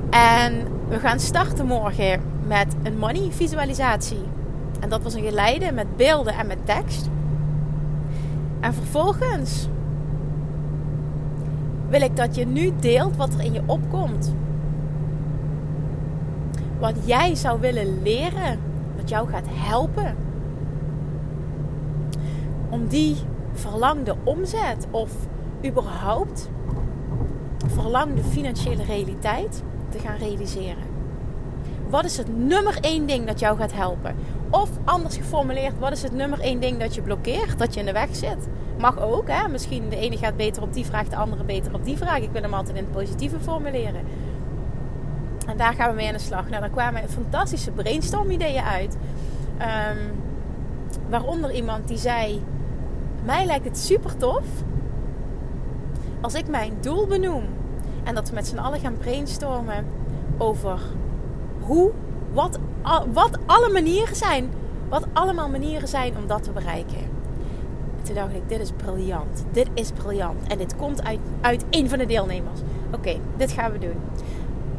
En 0.10 0.68
we 0.88 1.00
gaan 1.00 1.20
starten 1.20 1.66
morgen 1.66 2.22
met 2.48 2.76
een 2.84 2.98
money 2.98 3.28
visualisatie. 3.32 4.31
En 4.82 4.90
dat 4.90 5.02
was 5.04 5.14
een 5.14 5.24
geleide 5.24 5.72
met 5.72 5.96
beelden 5.96 6.34
en 6.34 6.48
met 6.48 6.66
tekst. 6.66 7.10
En 8.60 8.74
vervolgens 8.74 9.68
wil 11.90 12.02
ik 12.02 12.16
dat 12.16 12.36
je 12.36 12.46
nu 12.46 12.72
deelt 12.80 13.16
wat 13.16 13.34
er 13.34 13.44
in 13.44 13.54
je 13.54 13.62
opkomt. 13.66 14.34
Wat 16.80 16.96
jij 17.04 17.36
zou 17.36 17.60
willen 17.60 18.02
leren, 18.02 18.60
wat 18.96 19.10
jou 19.10 19.30
gaat 19.30 19.48
helpen. 19.50 20.16
Om 22.70 22.88
die 22.88 23.16
verlangde 23.54 24.16
omzet 24.24 24.88
of 24.92 25.12
überhaupt 25.66 26.50
verlangde 27.68 28.24
financiële 28.24 28.84
realiteit 28.84 29.64
te 29.90 30.00
gaan 30.00 30.18
realiseren. 30.18 30.84
Wat 31.90 32.06
is 32.06 32.18
het 32.18 32.38
nummer 32.38 32.78
één 32.82 33.06
ding 33.06 33.26
dat 33.26 33.40
jou 33.40 33.58
gaat 33.58 33.74
helpen? 33.74 34.16
Of 34.52 34.70
anders 34.84 35.18
geformuleerd, 35.18 35.80
wat 35.80 35.92
is 35.92 36.04
het 36.04 36.14
nummer 36.14 36.40
één 36.40 36.60
ding 36.60 36.80
dat 36.80 36.96
je 36.96 37.02
blokkeert, 37.02 37.60
dat 37.60 37.74
je 37.74 37.80
in 37.80 37.86
de 37.86 37.92
weg 37.92 38.16
zit? 38.16 38.48
Mag 38.80 39.00
ook, 39.00 39.28
hè? 39.28 39.48
Misschien 39.48 39.90
de 39.90 39.96
ene 39.96 40.18
gaat 40.18 40.38
beter 40.38 40.64
op 40.64 40.74
die 40.74 40.86
vraag, 40.86 41.08
de 41.08 41.16
andere 41.16 41.44
beter 41.44 41.74
op 41.74 41.86
die 41.86 41.98
vraag. 41.98 42.20
Ik 42.20 42.32
wil 42.32 42.42
hem 42.42 42.54
altijd 42.54 42.78
in 42.78 42.84
het 42.84 42.92
positieve 42.92 43.40
formuleren. 43.40 44.02
En 45.48 45.58
daar 45.58 45.74
gaan 45.74 45.90
we 45.90 45.96
mee 45.96 46.08
aan 46.08 46.14
de 46.14 46.20
slag. 46.20 46.50
Nou, 46.50 46.62
daar 46.62 46.70
kwamen 46.70 47.10
fantastische 47.10 47.72
brainstorm-ideeën 47.72 48.64
uit. 48.64 48.98
Um, 49.62 50.12
waaronder 51.10 51.52
iemand 51.52 51.88
die 51.88 51.98
zei: 51.98 52.44
Mij 53.24 53.46
lijkt 53.46 53.66
het 53.66 53.78
super 53.78 54.18
tof 54.18 54.46
als 56.22 56.34
ik 56.34 56.48
mijn 56.48 56.74
doel 56.82 57.08
benoem. 57.08 57.44
En 58.04 58.16
dat 58.16 58.30
we 58.30 58.36
met 58.36 58.48
z'n 58.48 58.58
allen 58.58 58.80
gaan 58.80 58.98
brainstormen 58.98 59.86
over 60.38 60.80
hoe, 61.60 61.92
wat, 62.34 62.60
wat 63.14 63.38
alle 63.46 63.70
manieren 63.70 64.16
zijn. 64.16 64.50
Wat 64.90 65.06
allemaal 65.14 65.50
manieren 65.50 65.88
zijn 65.88 66.14
om 66.18 66.28
dat 66.28 66.44
te 66.44 66.52
bereiken. 66.52 66.98
En 66.98 68.04
toen 68.04 68.16
dacht 68.16 68.34
ik, 68.34 68.50
dit 68.50 68.60
is 68.60 68.72
briljant. 68.78 69.46
Dit 69.52 69.68
is 69.74 69.92
briljant. 69.92 70.48
En 70.48 70.58
dit 70.58 70.76
komt 70.76 71.04
uit, 71.04 71.20
uit 71.42 71.66
een 71.70 71.90
van 71.90 71.98
de 71.98 72.06
deelnemers. 72.06 72.60
Oké, 72.94 73.16
dit 73.38 73.52
gaan 73.52 73.72
we 73.72 73.80
doen. 73.80 73.96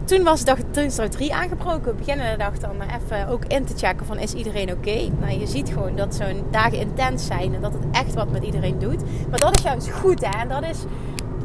Toen 0.05 0.23
was 0.23 0.45
dag, 0.45 0.59
toen 0.71 0.85
is 0.85 0.99
3 1.11 1.35
aangebroken. 1.35 1.91
We 1.91 1.95
beginnen 1.95 2.31
de 2.31 2.39
dag 2.39 2.59
dan 2.59 2.77
even 2.81 3.29
ook 3.29 3.45
in 3.45 3.65
te 3.65 3.75
checken 3.77 4.07
van 4.07 4.19
is 4.19 4.33
iedereen 4.33 4.73
oké? 4.73 5.09
Nou, 5.21 5.39
je 5.39 5.47
ziet 5.47 5.69
gewoon 5.69 5.97
dat 5.97 6.15
zo'n 6.15 6.45
dagen 6.51 6.79
intens 6.79 7.27
zijn 7.27 7.55
en 7.55 7.61
dat 7.61 7.73
het 7.73 7.83
echt 7.93 8.15
wat 8.15 8.31
met 8.31 8.45
iedereen 8.45 8.79
doet. 8.79 9.03
Maar 9.31 9.39
dat 9.39 9.57
is 9.57 9.63
juist 9.63 9.91
goed 9.91 10.21
hè. 10.21 10.41
En 10.41 10.49
dat 10.49 10.63
is, 10.63 10.79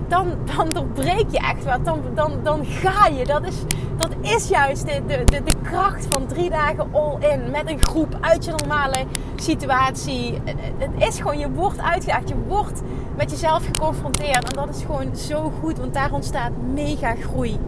dan, 0.08 0.28
dan 0.56 0.70
doorbreek 0.70 1.26
je 1.30 1.38
echt 1.38 1.64
wat. 1.66 1.86
Dan, 1.86 2.02
dan, 2.14 2.32
dan 2.44 2.66
ga 2.66 3.08
je. 3.08 3.26
Dat 3.26 3.46
is, 3.46 3.56
dat 3.98 4.10
is 4.22 4.48
juist 4.48 4.86
de, 4.86 5.02
de, 5.08 5.24
de, 5.26 5.44
de 5.44 5.56
kracht 5.64 6.06
van 6.10 6.28
drie 6.28 6.50
dagen 6.50 6.88
all-in. 6.92 7.52
Met 7.52 7.70
een 7.70 7.82
groep 7.82 8.18
uit 8.22 8.46
je 8.46 8.52
normale 8.52 9.06
situatie. 9.36 10.40
Het 10.78 11.08
is 11.08 11.20
gewoon, 11.20 11.40
je 11.40 11.52
wordt 11.52 11.82
uitgedaagd. 11.82 12.30
Je 12.30 12.36
wordt 12.48 12.82
met 13.16 13.32
jezelf 13.32 13.66
geconfronteerd. 13.66 14.44
En 14.44 14.66
dat 14.66 14.76
is 14.76 14.84
gewoon 14.86 15.16
zo 15.16 15.52
goed. 15.62 15.78
Want 15.78 15.94
daar 15.94 16.12
ontstaat 16.12 16.52
mega 16.74 17.16
groei. 17.22 17.60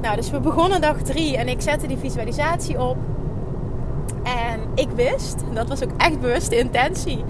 Nou, 0.00 0.16
dus 0.16 0.30
we 0.30 0.40
begonnen 0.40 0.80
dag 0.80 0.96
drie. 0.96 1.36
En 1.36 1.48
ik 1.48 1.60
zette 1.60 1.86
die 1.86 1.98
visualisatie 1.98 2.80
op. 2.80 2.96
En 4.22 4.60
ik 4.74 4.88
wist, 4.94 5.36
dat 5.52 5.68
was 5.68 5.82
ook 5.82 5.90
echt 5.96 6.20
bewuste 6.20 6.58
intentie. 6.58 7.24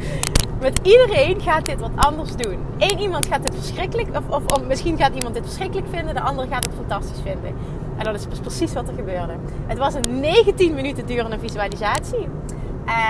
Met 0.61 0.81
iedereen 0.83 1.41
gaat 1.41 1.67
dit 1.67 1.81
wat 1.81 1.91
anders 1.95 2.37
doen. 2.37 2.59
Eén 2.79 2.99
iemand 2.99 3.27
gaat 3.27 3.43
dit 3.43 3.55
verschrikkelijk, 3.55 4.09
of, 4.29 4.47
of, 4.47 4.67
misschien 4.67 4.97
gaat 4.97 5.15
iemand 5.15 5.35
dit 5.35 5.45
verschrikkelijk 5.45 5.87
vinden, 5.91 6.15
de 6.15 6.21
andere 6.21 6.49
gaat 6.49 6.65
het 6.65 6.75
fantastisch 6.75 7.21
vinden. 7.23 7.55
En 7.97 8.05
dat 8.05 8.15
is 8.15 8.39
precies 8.41 8.73
wat 8.73 8.89
er 8.89 8.95
gebeurde. 8.95 9.33
Het 9.67 9.79
was 9.79 9.95
een 9.95 10.21
19 10.21 10.75
minuten 10.75 11.07
durende 11.07 11.39
visualisatie. 11.39 12.29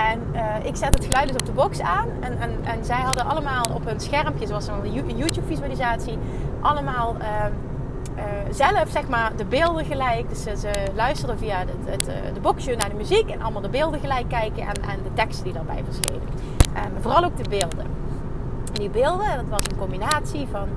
En 0.09 0.21
uh, 0.33 0.41
ik 0.63 0.75
zet 0.75 0.93
het 0.93 1.05
geluid 1.05 1.27
dus 1.27 1.37
op 1.37 1.45
de 1.45 1.51
box 1.51 1.81
aan. 1.81 2.07
En, 2.19 2.39
en, 2.39 2.51
en 2.63 2.85
zij 2.85 3.01
hadden 3.01 3.25
allemaal 3.25 3.65
op 3.73 3.85
hun 3.85 3.99
schermpje, 3.99 4.47
zoals 4.47 4.67
een 4.67 5.17
YouTube-visualisatie, 5.17 6.17
allemaal 6.61 7.15
uh, 7.21 7.45
uh, 8.17 8.23
zelf 8.51 8.89
zeg 8.89 9.07
maar 9.07 9.35
de 9.35 9.45
beelden 9.45 9.85
gelijk. 9.85 10.29
Dus 10.29 10.43
ze, 10.43 10.57
ze 10.57 10.71
luisterden 10.95 11.37
via 11.37 11.59
het, 11.59 11.69
het, 11.85 12.07
eh, 12.07 12.15
de 12.33 12.39
boxje 12.39 12.75
naar 12.75 12.89
de 12.89 12.95
muziek 12.95 13.29
en 13.29 13.41
allemaal 13.41 13.61
de 13.61 13.69
beelden 13.69 13.99
gelijk 13.99 14.29
kijken 14.29 14.61
en, 14.61 14.81
en 14.89 14.99
de 15.03 15.13
teksten 15.13 15.43
die 15.43 15.53
daarbij 15.53 15.83
verschenen. 15.83 16.56
Um, 16.77 17.01
vooral 17.01 17.23
ook 17.23 17.37
de 17.37 17.49
beelden. 17.49 17.85
En 18.73 18.79
die 18.79 18.89
beelden, 18.89 19.35
dat 19.35 19.45
was 19.49 19.61
een 19.71 19.77
combinatie 19.77 20.47
van, 20.51 20.67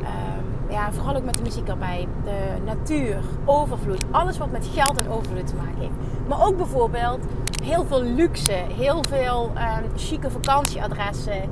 um, 0.00 0.70
ja, 0.72 0.92
vooral 0.92 1.16
ook 1.16 1.24
met 1.24 1.36
de 1.36 1.42
muziek 1.42 1.68
erbij, 1.68 2.08
de 2.24 2.38
natuur, 2.64 3.18
overvloed, 3.44 4.04
alles 4.10 4.38
wat 4.38 4.50
met 4.50 4.68
geld 4.74 4.98
en 4.98 5.10
overvloed 5.10 5.46
te 5.46 5.54
maken 5.54 5.80
heeft. 5.80 6.28
Maar 6.28 6.46
ook 6.46 6.56
bijvoorbeeld 6.56 7.24
heel 7.62 7.84
veel 7.84 8.02
luxe, 8.02 8.52
heel 8.52 9.04
veel 9.08 9.52
um, 9.56 9.90
chique 9.96 10.30
vakantieadressen, 10.30 11.50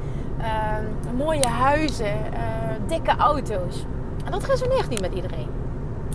mooie 1.17 1.47
huizen, 1.47 2.17
uh, 2.33 2.39
dikke 2.87 3.17
auto's. 3.17 3.85
En 4.25 4.33
dat 4.33 4.45
resoneert 4.45 4.89
niet 4.89 5.01
met 5.01 5.15
iedereen. 5.15 5.49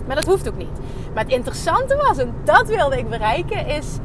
Maar 0.06 0.16
dat 0.16 0.24
hoeft 0.24 0.48
ook 0.48 0.56
niet. 0.56 0.78
Maar 1.14 1.24
het 1.24 1.32
interessante 1.32 1.96
was, 1.96 2.18
en 2.18 2.34
dat 2.44 2.68
wilde 2.68 2.98
ik 2.98 3.08
bereiken, 3.08 3.66
is... 3.66 3.98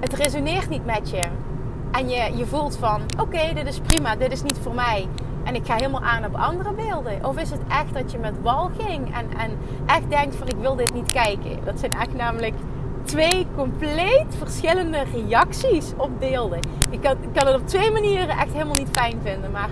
Het 0.00 0.12
resoneert 0.12 0.68
niet 0.68 0.84
met 0.84 1.10
je. 1.10 1.20
En 1.94 2.08
je, 2.08 2.36
je 2.36 2.46
voelt 2.46 2.76
van, 2.76 3.02
oké, 3.20 3.54
dit 3.54 3.66
is 3.66 3.80
prima, 3.80 4.16
dit 4.16 4.32
is 4.32 4.42
niet 4.42 4.58
voor 4.62 4.74
mij. 4.74 5.08
en 5.44 5.54
ik 5.54 5.66
ga 5.66 5.74
helemaal 5.74 6.02
aan 6.02 6.24
op 6.24 6.34
andere 6.34 6.72
beelden? 6.72 7.24
Of 7.24 7.38
is 7.38 7.50
het 7.50 7.60
echt 7.68 7.94
dat 7.94 8.12
je 8.12 8.18
met 8.18 8.42
walging 8.42 9.14
en, 9.14 9.38
en 9.38 9.58
echt 9.86 10.10
denkt 10.10 10.36
van 10.36 10.48
ik 10.48 10.56
wil 10.60 10.76
dit 10.76 10.94
niet 10.94 11.10
kijken? 11.10 11.64
Dat 11.64 11.78
zijn 11.78 11.92
echt 11.92 12.14
namelijk 12.14 12.54
twee 13.04 13.46
compleet 13.56 14.26
verschillende 14.38 15.02
reacties 15.14 15.92
op 15.96 16.10
beelden. 16.18 16.58
Ik 16.90 17.00
kan, 17.00 17.16
ik 17.20 17.32
kan 17.32 17.46
het 17.46 17.60
op 17.60 17.66
twee 17.68 17.90
manieren 17.90 18.38
echt 18.38 18.52
helemaal 18.52 18.76
niet 18.78 18.88
fijn 18.92 19.20
vinden. 19.22 19.50
Maar 19.50 19.68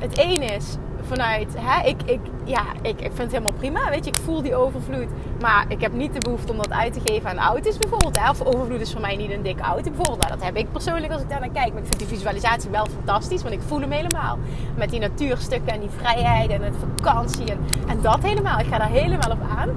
het 0.00 0.18
ene 0.18 0.44
is 0.44 0.76
vanuit, 1.06 1.54
hè, 1.58 1.86
ik, 1.86 2.02
ik, 2.04 2.20
ja, 2.44 2.62
ik, 2.82 3.00
ik 3.00 3.00
vind 3.00 3.18
het 3.18 3.30
helemaal 3.30 3.52
prima. 3.52 3.90
Weet 3.90 4.04
je, 4.04 4.10
ik 4.10 4.16
voel 4.16 4.42
die 4.42 4.56
overvloed. 4.56 5.06
Maar 5.40 5.64
ik 5.68 5.80
heb 5.80 5.92
niet 5.92 6.12
de 6.12 6.18
behoefte 6.18 6.52
om 6.52 6.58
dat 6.58 6.70
uit 6.70 6.92
te 6.92 7.00
geven 7.04 7.30
aan 7.30 7.38
auto's 7.38 7.78
bijvoorbeeld. 7.78 8.20
Hè. 8.20 8.30
Of 8.30 8.42
overvloed 8.42 8.80
is 8.80 8.92
voor 8.92 9.00
mij 9.00 9.16
niet 9.16 9.30
een 9.30 9.42
dikke 9.42 9.62
auto 9.62 9.90
bijvoorbeeld. 9.90 10.18
Nou, 10.18 10.32
dat 10.32 10.44
heb 10.44 10.56
ik 10.56 10.72
persoonlijk 10.72 11.12
als 11.12 11.22
ik 11.22 11.28
daar 11.28 11.40
naar 11.40 11.48
kijk. 11.48 11.72
Maar 11.72 11.82
ik 11.82 11.88
vind 11.88 11.98
die 11.98 12.08
visualisatie 12.08 12.70
wel 12.70 12.86
fantastisch, 12.86 13.42
want 13.42 13.54
ik 13.54 13.62
voel 13.66 13.80
hem 13.80 13.90
helemaal. 13.90 14.38
Met 14.74 14.90
die 14.90 15.00
natuurstukken 15.00 15.72
en 15.72 15.80
die 15.80 15.90
vrijheid 15.96 16.50
en 16.50 16.62
het 16.62 16.74
vakantie 16.96 17.50
en, 17.50 17.58
en 17.88 18.00
dat 18.00 18.22
helemaal. 18.22 18.58
Ik 18.58 18.66
ga 18.66 18.78
daar 18.78 18.88
helemaal 18.88 19.30
op 19.30 19.40
aan. 19.58 19.68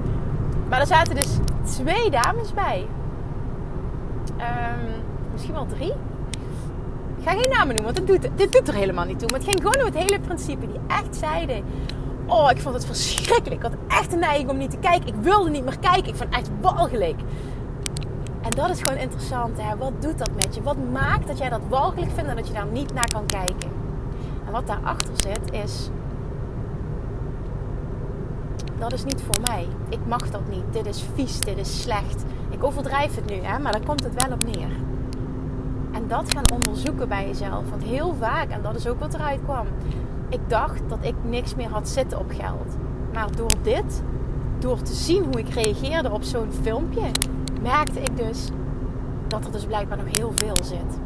Maar 0.68 0.80
er 0.80 0.86
zaten 0.86 1.14
dus 1.14 1.36
twee 1.62 2.10
dames 2.10 2.54
bij. 2.54 2.86
Um, 4.38 5.02
misschien 5.32 5.54
wel 5.54 5.66
drie. 5.66 5.92
Ga 7.24 7.30
geen 7.30 7.50
namen 7.50 7.74
noemen, 7.74 7.94
want 7.94 7.96
dit 7.96 8.06
doet, 8.06 8.38
dit 8.38 8.52
doet 8.52 8.68
er 8.68 8.74
helemaal 8.74 9.04
niet 9.04 9.18
toe. 9.18 9.28
Maar 9.30 9.40
het 9.40 9.48
ging 9.48 9.60
gewoon 9.60 9.78
om 9.78 9.84
het 9.84 10.10
hele 10.10 10.20
principe. 10.20 10.66
Die 10.66 10.80
echt 10.86 11.16
zeiden... 11.16 11.64
Oh, 12.26 12.50
ik 12.50 12.60
vond 12.60 12.74
het 12.74 12.86
verschrikkelijk. 12.86 13.62
Ik 13.62 13.62
had 13.62 13.72
echt 13.88 14.12
een 14.12 14.18
neiging 14.18 14.50
om 14.50 14.56
niet 14.56 14.70
te 14.70 14.76
kijken. 14.76 15.06
Ik 15.06 15.14
wilde 15.20 15.50
niet 15.50 15.64
meer 15.64 15.78
kijken. 15.78 16.08
Ik 16.08 16.14
vond 16.14 16.34
echt 16.34 16.50
walgelijk. 16.60 17.20
En 18.40 18.50
dat 18.50 18.70
is 18.70 18.82
gewoon 18.82 18.98
interessant. 18.98 19.62
Hè? 19.62 19.76
Wat 19.76 20.02
doet 20.02 20.18
dat 20.18 20.30
met 20.34 20.54
je? 20.54 20.62
Wat 20.62 20.76
maakt 20.92 21.26
dat 21.26 21.38
jij 21.38 21.48
dat 21.48 21.60
walgelijk 21.68 22.10
vindt 22.14 22.30
en 22.30 22.36
dat 22.36 22.46
je 22.46 22.52
daar 22.52 22.66
niet 22.72 22.94
naar 22.94 23.08
kan 23.12 23.26
kijken? 23.26 23.70
En 24.46 24.52
wat 24.52 24.66
daarachter 24.66 25.14
zit 25.14 25.52
is... 25.64 25.90
Dat 28.78 28.92
is 28.92 29.04
niet 29.04 29.22
voor 29.22 29.40
mij. 29.44 29.68
Ik 29.88 30.06
mag 30.06 30.30
dat 30.30 30.48
niet. 30.48 30.64
Dit 30.72 30.86
is 30.86 31.04
vies. 31.14 31.40
Dit 31.40 31.58
is 31.58 31.82
slecht. 31.82 32.24
Ik 32.50 32.64
overdrijf 32.64 33.14
het 33.14 33.26
nu, 33.26 33.36
hè? 33.36 33.58
maar 33.58 33.72
daar 33.72 33.84
komt 33.84 34.04
het 34.04 34.24
wel 34.24 34.32
op 34.32 34.44
neer. 34.44 34.70
En 35.92 36.08
dat 36.08 36.32
gaan 36.32 36.50
onderzoeken 36.50 37.08
bij 37.08 37.26
jezelf. 37.26 37.70
Want 37.70 37.82
heel 37.82 38.14
vaak, 38.18 38.50
en 38.50 38.62
dat 38.62 38.74
is 38.74 38.86
ook 38.86 39.00
wat 39.00 39.14
eruit 39.14 39.40
kwam. 39.44 39.66
Ik 40.28 40.40
dacht 40.46 40.80
dat 40.88 40.98
ik 41.00 41.14
niks 41.22 41.54
meer 41.54 41.68
had 41.68 41.88
zitten 41.88 42.18
op 42.18 42.30
geld. 42.30 42.76
Maar 43.12 43.36
door 43.36 43.52
dit, 43.62 44.02
door 44.58 44.82
te 44.82 44.94
zien 44.94 45.24
hoe 45.24 45.38
ik 45.38 45.48
reageerde 45.48 46.10
op 46.10 46.22
zo'n 46.22 46.52
filmpje, 46.62 47.10
merkte 47.62 48.00
ik 48.00 48.16
dus 48.16 48.48
dat 49.28 49.44
er 49.44 49.52
dus 49.52 49.64
blijkbaar 49.64 49.96
nog 49.96 50.16
heel 50.18 50.32
veel 50.34 50.56
zit. 50.64 50.98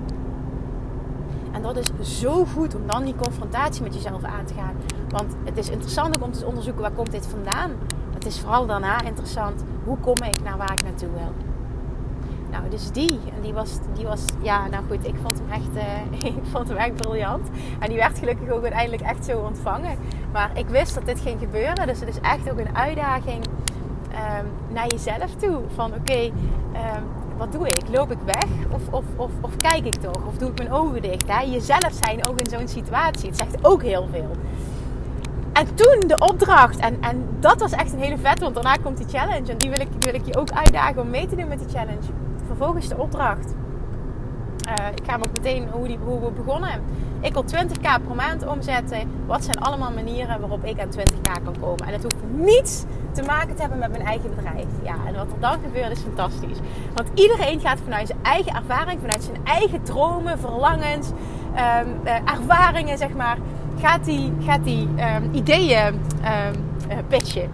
En 1.52 1.62
dat 1.62 1.76
is 1.76 2.20
zo 2.20 2.44
goed 2.44 2.74
om 2.74 2.82
dan 2.86 3.04
die 3.04 3.14
confrontatie 3.16 3.82
met 3.82 3.94
jezelf 3.94 4.22
aan 4.22 4.44
te 4.44 4.54
gaan. 4.54 4.74
Want 5.08 5.36
het 5.44 5.56
is 5.56 5.68
interessant 5.68 6.20
om 6.20 6.32
te 6.32 6.46
onderzoeken 6.46 6.82
waar 6.82 6.90
komt 6.90 7.10
dit 7.10 7.26
vandaan. 7.26 7.70
Het 8.14 8.26
is 8.26 8.40
vooral 8.40 8.66
daarna 8.66 9.02
interessant 9.02 9.64
hoe 9.84 9.98
kom 9.98 10.16
ik 10.22 10.42
naar 10.42 10.56
waar 10.56 10.72
ik 10.72 10.82
naartoe 10.82 11.08
wil. 11.10 11.53
Nou, 12.54 12.68
dus 12.68 12.90
die. 12.90 13.20
En 13.36 13.42
die 13.42 13.52
was, 13.52 13.78
die 13.94 14.06
was 14.06 14.24
ja, 14.42 14.66
nou 14.66 14.84
goed, 14.88 15.06
ik 15.06 15.14
vond 15.22 15.38
hem 15.38 15.50
echt, 15.50 15.84
uh, 15.86 16.28
ik 16.38 16.44
vond 16.50 16.68
hem 16.68 16.76
echt 16.76 16.94
briljant. 16.94 17.48
En 17.78 17.88
die 17.88 17.98
werd 17.98 18.18
gelukkig 18.18 18.48
ook 18.48 18.62
uiteindelijk 18.62 19.02
echt 19.02 19.24
zo 19.24 19.38
ontvangen. 19.38 19.98
Maar 20.32 20.50
ik 20.54 20.68
wist 20.68 20.94
dat 20.94 21.06
dit 21.06 21.20
ging 21.20 21.40
gebeuren. 21.40 21.86
Dus 21.86 22.00
het 22.00 22.08
is 22.08 22.20
echt 22.20 22.50
ook 22.50 22.58
een 22.58 22.76
uitdaging 22.76 23.44
um, 23.44 24.74
naar 24.74 24.86
jezelf 24.86 25.34
toe. 25.36 25.60
Van 25.74 25.94
oké, 25.94 26.30
ehm, 26.72 27.02
wat 27.36 27.52
doe 27.52 27.68
ik? 27.68 27.82
Loop 27.90 28.10
ik 28.10 28.18
weg? 28.24 28.50
Of, 28.70 28.82
of, 28.90 29.04
of, 29.16 29.30
of, 29.40 29.56
kijk 29.56 29.84
ik 29.84 29.94
toch? 29.94 30.26
Of 30.26 30.36
doe 30.36 30.50
ik 30.50 30.58
mijn 30.58 30.72
ogen 30.72 31.02
dicht? 31.02 31.32
Hè? 31.32 31.40
Jezelf 31.40 31.92
zijn 32.04 32.26
ook 32.28 32.40
in 32.40 32.50
zo'n 32.50 32.68
situatie. 32.68 33.28
Het 33.28 33.38
zegt 33.38 33.64
ook 33.64 33.82
heel 33.82 34.08
veel. 34.10 34.30
En 35.52 35.74
toen 35.74 36.00
de 36.06 36.18
opdracht, 36.18 36.78
en, 36.78 36.96
en 37.00 37.26
dat 37.40 37.60
was 37.60 37.72
echt 37.72 37.92
een 37.92 37.98
hele 37.98 38.18
vet, 38.18 38.40
want 38.40 38.54
daarna 38.54 38.74
komt 38.74 38.96
die 38.96 39.08
challenge. 39.08 39.52
En 39.52 39.58
die 39.58 39.70
wil 39.70 39.80
ik, 39.80 39.88
wil 39.98 40.14
ik 40.14 40.26
je 40.26 40.36
ook 40.36 40.50
uitdagen 40.50 41.02
om 41.02 41.10
mee 41.10 41.26
te 41.26 41.36
doen 41.36 41.48
met 41.48 41.58
die 41.58 41.68
challenge 41.68 42.08
vervolgens 42.46 42.88
de 42.88 42.96
opdracht. 42.96 43.54
Uh, 44.68 44.72
ik 44.94 45.02
ga 45.04 45.12
hem 45.12 45.22
ook 45.22 45.32
meteen 45.32 45.68
hoe, 45.70 45.86
die, 45.86 45.98
hoe 46.04 46.20
we 46.20 46.30
begonnen. 46.30 46.82
Ik 47.20 47.32
wil 47.32 47.44
20k 47.44 47.80
per 47.80 48.14
maand 48.16 48.46
omzetten. 48.46 49.10
Wat 49.26 49.44
zijn 49.44 49.58
allemaal 49.58 49.92
manieren 49.92 50.40
waarop 50.40 50.64
ik 50.64 50.80
aan 50.80 50.88
20k 50.88 51.44
kan 51.44 51.54
komen? 51.60 51.86
En 51.86 51.92
het 51.92 52.02
hoeft 52.02 52.24
niets 52.36 52.84
te 53.12 53.22
maken 53.22 53.54
te 53.54 53.60
hebben 53.60 53.78
met 53.78 53.90
mijn 53.90 54.04
eigen 54.04 54.34
bedrijf. 54.34 54.66
Ja, 54.82 54.94
en 55.06 55.14
wat 55.14 55.26
er 55.32 55.40
dan 55.40 55.58
gebeurt 55.62 55.90
is 55.90 56.00
fantastisch. 56.00 56.58
Want 56.94 57.08
iedereen 57.14 57.60
gaat 57.60 57.78
vanuit 57.84 58.06
zijn 58.06 58.18
eigen 58.22 58.54
ervaring, 58.54 59.00
vanuit 59.00 59.22
zijn 59.22 59.44
eigen 59.44 59.82
dromen, 59.82 60.38
verlangens, 60.38 61.08
um, 61.08 62.00
uh, 62.04 62.12
ervaringen, 62.24 62.98
zeg 62.98 63.14
maar, 63.14 63.36
gaat 63.80 64.04
die, 64.04 64.32
gaat 64.40 64.64
die 64.64 64.88
um, 64.88 65.28
ideeën 65.32 65.86
um, 65.86 67.04
pitchen. 67.08 67.50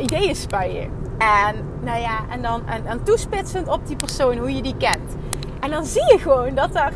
ideeën 0.00 0.36
spuien. 0.36 1.03
En, 1.18 1.56
nou 1.80 2.00
ja, 2.00 2.20
en 2.30 2.42
dan 2.42 2.66
en, 2.66 2.86
en 2.86 3.02
toespitsend 3.02 3.68
op 3.68 3.86
die 3.86 3.96
persoon, 3.96 4.36
hoe 4.36 4.54
je 4.54 4.62
die 4.62 4.76
kent. 4.76 5.16
En 5.60 5.70
dan 5.70 5.84
zie 5.84 6.12
je 6.12 6.18
gewoon 6.18 6.54
dat 6.54 6.74
er, 6.74 6.92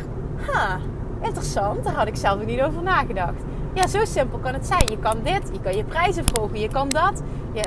ha, 0.53 0.79
interessant, 1.23 1.85
daar 1.85 1.95
had 1.95 2.07
ik 2.07 2.17
zelf 2.17 2.45
niet 2.45 2.61
over 2.61 2.83
nagedacht. 2.83 3.43
Ja, 3.73 3.87
zo 3.87 4.05
simpel 4.05 4.39
kan 4.39 4.53
het 4.53 4.67
zijn. 4.67 4.87
Je 4.91 4.99
kan 4.99 5.17
dit, 5.23 5.43
je 5.53 5.61
kan 5.61 5.77
je 5.77 5.85
prijzen 5.85 6.25
verhogen, 6.25 6.61
je 6.61 6.69
kan 6.69 6.89
dat. 6.89 7.23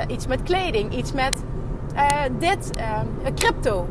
Iets 0.08 0.28
met 0.28 0.44
kleding, 0.44 0.96
iets 0.96 1.12
met 1.12 1.44
uh, 1.96 2.02
dit, 2.40 2.70
uh, 2.78 3.32
crypto. 3.36 3.88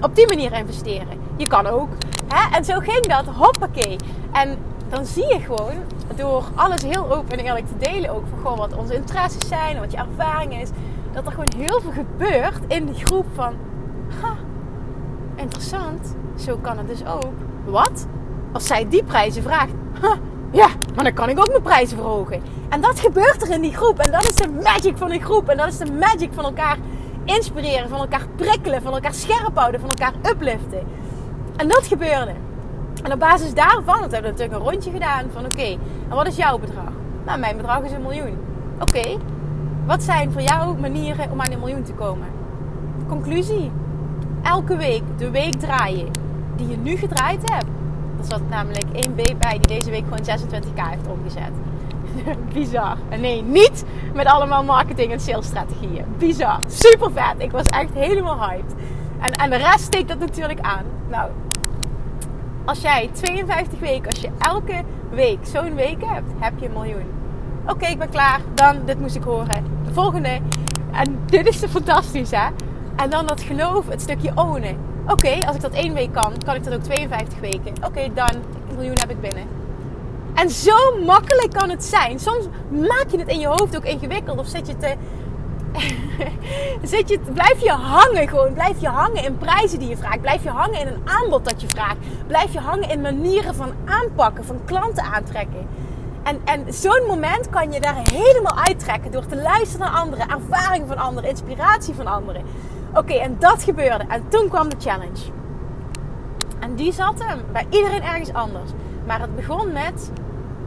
Op 0.00 0.14
die 0.14 0.26
manier 0.26 0.52
investeren. 0.52 1.20
Je 1.36 1.46
kan 1.46 1.66
ook. 1.66 1.88
Hè? 2.28 2.56
En 2.56 2.64
zo 2.64 2.78
ging 2.78 3.06
dat, 3.06 3.24
hoppakee. 3.24 3.96
En 4.32 4.58
dan 4.88 5.06
zie 5.06 5.26
je 5.26 5.40
gewoon, 5.40 5.74
door 6.16 6.44
alles 6.54 6.82
heel 6.82 7.12
open 7.12 7.38
en 7.38 7.44
eerlijk 7.44 7.66
te 7.66 7.90
delen 7.90 8.10
ook... 8.10 8.24
van 8.30 8.38
gewoon 8.38 8.58
wat 8.58 8.74
onze 8.74 8.94
interesses 8.94 9.48
zijn 9.48 9.78
wat 9.78 9.92
je 9.92 9.98
ervaring 9.98 10.60
is 10.60 10.70
dat 11.12 11.26
er 11.26 11.32
gewoon 11.32 11.52
heel 11.56 11.80
veel 11.80 11.92
gebeurt 11.92 12.60
in 12.66 12.86
die 12.86 13.04
groep 13.04 13.26
van... 13.34 13.54
Ha, 14.22 14.36
interessant, 15.34 16.16
zo 16.36 16.56
kan 16.56 16.78
het 16.78 16.88
dus 16.88 17.06
ook. 17.06 17.32
Wat? 17.64 18.06
Als 18.52 18.66
zij 18.66 18.88
die 18.88 19.04
prijzen 19.04 19.42
vraagt, 19.42 19.72
ha, 20.00 20.16
ja, 20.50 20.68
maar 20.94 21.04
dan 21.04 21.12
kan 21.12 21.28
ik 21.28 21.38
ook 21.38 21.48
mijn 21.48 21.62
prijzen 21.62 21.96
verhogen. 21.96 22.42
En 22.68 22.80
dat 22.80 23.00
gebeurt 23.00 23.42
er 23.42 23.50
in 23.50 23.60
die 23.60 23.74
groep. 23.74 23.98
En 23.98 24.12
dat 24.12 24.24
is 24.24 24.34
de 24.34 24.48
magic 24.62 24.96
van 24.96 25.10
die 25.10 25.22
groep. 25.22 25.48
En 25.48 25.56
dat 25.56 25.66
is 25.66 25.78
de 25.78 25.92
magic 25.92 26.32
van 26.32 26.44
elkaar 26.44 26.76
inspireren, 27.24 27.88
van 27.88 27.98
elkaar 27.98 28.26
prikkelen, 28.36 28.82
van 28.82 28.92
elkaar 28.92 29.14
scherp 29.14 29.58
houden, 29.58 29.80
van 29.80 29.88
elkaar 29.88 30.12
upliften. 30.30 30.86
En 31.56 31.68
dat 31.68 31.86
gebeurde. 31.86 32.32
En 33.02 33.12
op 33.12 33.18
basis 33.18 33.54
daarvan, 33.54 34.00
dat 34.00 34.12
hebben 34.12 34.22
we 34.22 34.38
natuurlijk 34.38 34.52
een 34.52 34.70
rondje 34.70 34.90
gedaan 34.90 35.24
van 35.32 35.44
oké, 35.44 35.78
en 36.08 36.14
wat 36.14 36.26
is 36.26 36.36
jouw 36.36 36.58
bedrag? 36.58 36.92
Nou, 37.24 37.38
mijn 37.38 37.56
bedrag 37.56 37.82
is 37.82 37.92
een 37.92 38.02
miljoen. 38.02 38.38
Oké, 38.80 39.16
wat 39.90 40.02
zijn 40.02 40.32
voor 40.32 40.42
jou 40.42 40.78
manieren 40.80 41.30
om 41.30 41.40
aan 41.40 41.52
een 41.52 41.58
miljoen 41.58 41.82
te 41.82 41.92
komen? 41.92 42.28
Conclusie. 43.08 43.70
Elke 44.42 44.76
week 44.76 45.02
de 45.16 45.30
week 45.30 45.54
draaien 45.54 46.10
die 46.56 46.68
je 46.68 46.76
nu 46.76 46.96
gedraaid 46.96 47.50
hebt. 47.52 47.66
Dat 48.16 48.26
zat 48.26 48.48
namelijk 48.48 48.84
één 48.92 49.14
week 49.14 49.38
bij 49.38 49.58
die 49.58 49.66
deze 49.66 49.90
week 49.90 50.04
gewoon 50.04 50.38
26k 50.38 50.90
heeft 50.90 51.08
omgezet. 51.08 51.50
Bizar. 52.54 52.96
En 53.08 53.20
nee, 53.20 53.42
niet 53.42 53.84
met 54.14 54.26
allemaal 54.26 54.64
marketing 54.64 55.12
en 55.12 55.20
salesstrategieën. 55.20 56.04
Bizar. 56.18 56.60
Super 56.66 57.10
vet. 57.12 57.34
Ik 57.38 57.50
was 57.50 57.68
echt 57.68 57.94
helemaal 57.94 58.48
hyped. 58.48 58.74
En, 59.20 59.32
en 59.32 59.50
de 59.50 59.56
rest 59.56 59.80
steekt 59.80 60.08
dat 60.08 60.18
natuurlijk 60.18 60.60
aan. 60.60 60.84
Nou, 61.08 61.30
als 62.64 62.80
jij 62.80 63.10
52 63.12 63.78
weken, 63.78 64.10
als 64.10 64.20
je 64.20 64.30
elke 64.38 64.82
week 65.10 65.38
zo'n 65.42 65.74
week 65.74 66.04
hebt, 66.04 66.30
heb 66.38 66.52
je 66.58 66.66
een 66.66 66.72
miljoen. 66.72 67.10
Oké, 67.66 67.86
ik 67.86 67.98
ben 67.98 68.10
klaar. 68.10 68.40
Dan, 68.54 68.76
dit 68.84 69.00
moest 69.00 69.16
ik 69.16 69.22
horen. 69.22 69.79
De 69.90 69.96
volgende. 69.96 70.40
En 70.92 71.18
dit 71.26 71.46
is 71.46 71.60
te 71.60 71.68
fantastisch, 71.68 72.30
hè? 72.30 72.46
En 72.96 73.10
dan 73.10 73.26
dat 73.26 73.40
geloof, 73.40 73.88
het 73.88 74.00
stukje 74.00 74.32
ownen. 74.34 74.76
Oké, 75.06 75.38
als 75.46 75.56
ik 75.56 75.62
dat 75.62 75.72
één 75.72 75.94
week 75.94 76.12
kan, 76.12 76.32
kan 76.44 76.54
ik 76.54 76.64
dat 76.64 76.74
ook 76.74 76.82
52 76.82 77.40
weken. 77.40 77.72
Oké, 77.84 78.08
dan, 78.14 78.28
een 78.68 78.74
miljoen 78.74 78.96
heb 78.98 79.10
ik 79.10 79.20
binnen. 79.20 79.44
En 80.34 80.50
zo 80.50 80.76
makkelijk 81.06 81.52
kan 81.52 81.70
het 81.70 81.84
zijn. 81.84 82.18
Soms 82.18 82.44
maak 82.68 83.04
je 83.10 83.18
het 83.18 83.28
in 83.28 83.38
je 83.38 83.46
hoofd 83.46 83.76
ook 83.76 83.84
ingewikkeld. 83.84 84.38
Of 84.38 84.46
zit 84.46 84.66
je 84.66 84.76
te... 84.76 84.94
zit 86.96 87.08
je, 87.08 87.18
blijf 87.32 87.62
je 87.62 87.70
hangen 87.70 88.28
gewoon. 88.28 88.52
Blijf 88.52 88.80
je 88.80 88.88
hangen 88.88 89.24
in 89.24 89.38
prijzen 89.38 89.78
die 89.78 89.88
je 89.88 89.96
vraagt. 89.96 90.20
Blijf 90.20 90.42
je 90.42 90.50
hangen 90.50 90.80
in 90.80 90.86
een 90.86 91.02
aanbod 91.04 91.44
dat 91.44 91.60
je 91.60 91.68
vraagt. 91.68 91.98
Blijf 92.26 92.52
je 92.52 92.60
hangen 92.60 92.90
in 92.90 93.00
manieren 93.00 93.54
van 93.54 93.72
aanpakken, 93.84 94.44
van 94.44 94.60
klanten 94.64 95.04
aantrekken. 95.04 95.66
En, 96.22 96.40
en 96.44 96.72
zo'n 96.72 97.04
moment 97.06 97.50
kan 97.50 97.72
je 97.72 97.80
daar 97.80 97.96
helemaal 98.12 98.58
uittrekken 98.58 99.10
door 99.10 99.26
te 99.26 99.36
luisteren 99.36 99.86
naar 99.86 100.00
anderen, 100.00 100.28
ervaring 100.28 100.84
van 100.86 100.96
anderen, 100.96 101.30
inspiratie 101.30 101.94
van 101.94 102.06
anderen. 102.06 102.42
Oké, 102.94 103.12
en 103.12 103.36
dat 103.38 103.62
gebeurde. 103.62 104.04
En 104.08 104.28
toen 104.28 104.48
kwam 104.48 104.68
de 104.68 104.76
challenge. 104.78 105.30
En 106.58 106.74
die 106.74 106.92
zat 106.92 107.24
hem 107.24 107.40
bij 107.52 107.66
iedereen 107.70 108.02
ergens 108.02 108.32
anders. 108.32 108.70
Maar 109.06 109.20
het 109.20 109.36
begon 109.36 109.72
met: 109.72 110.10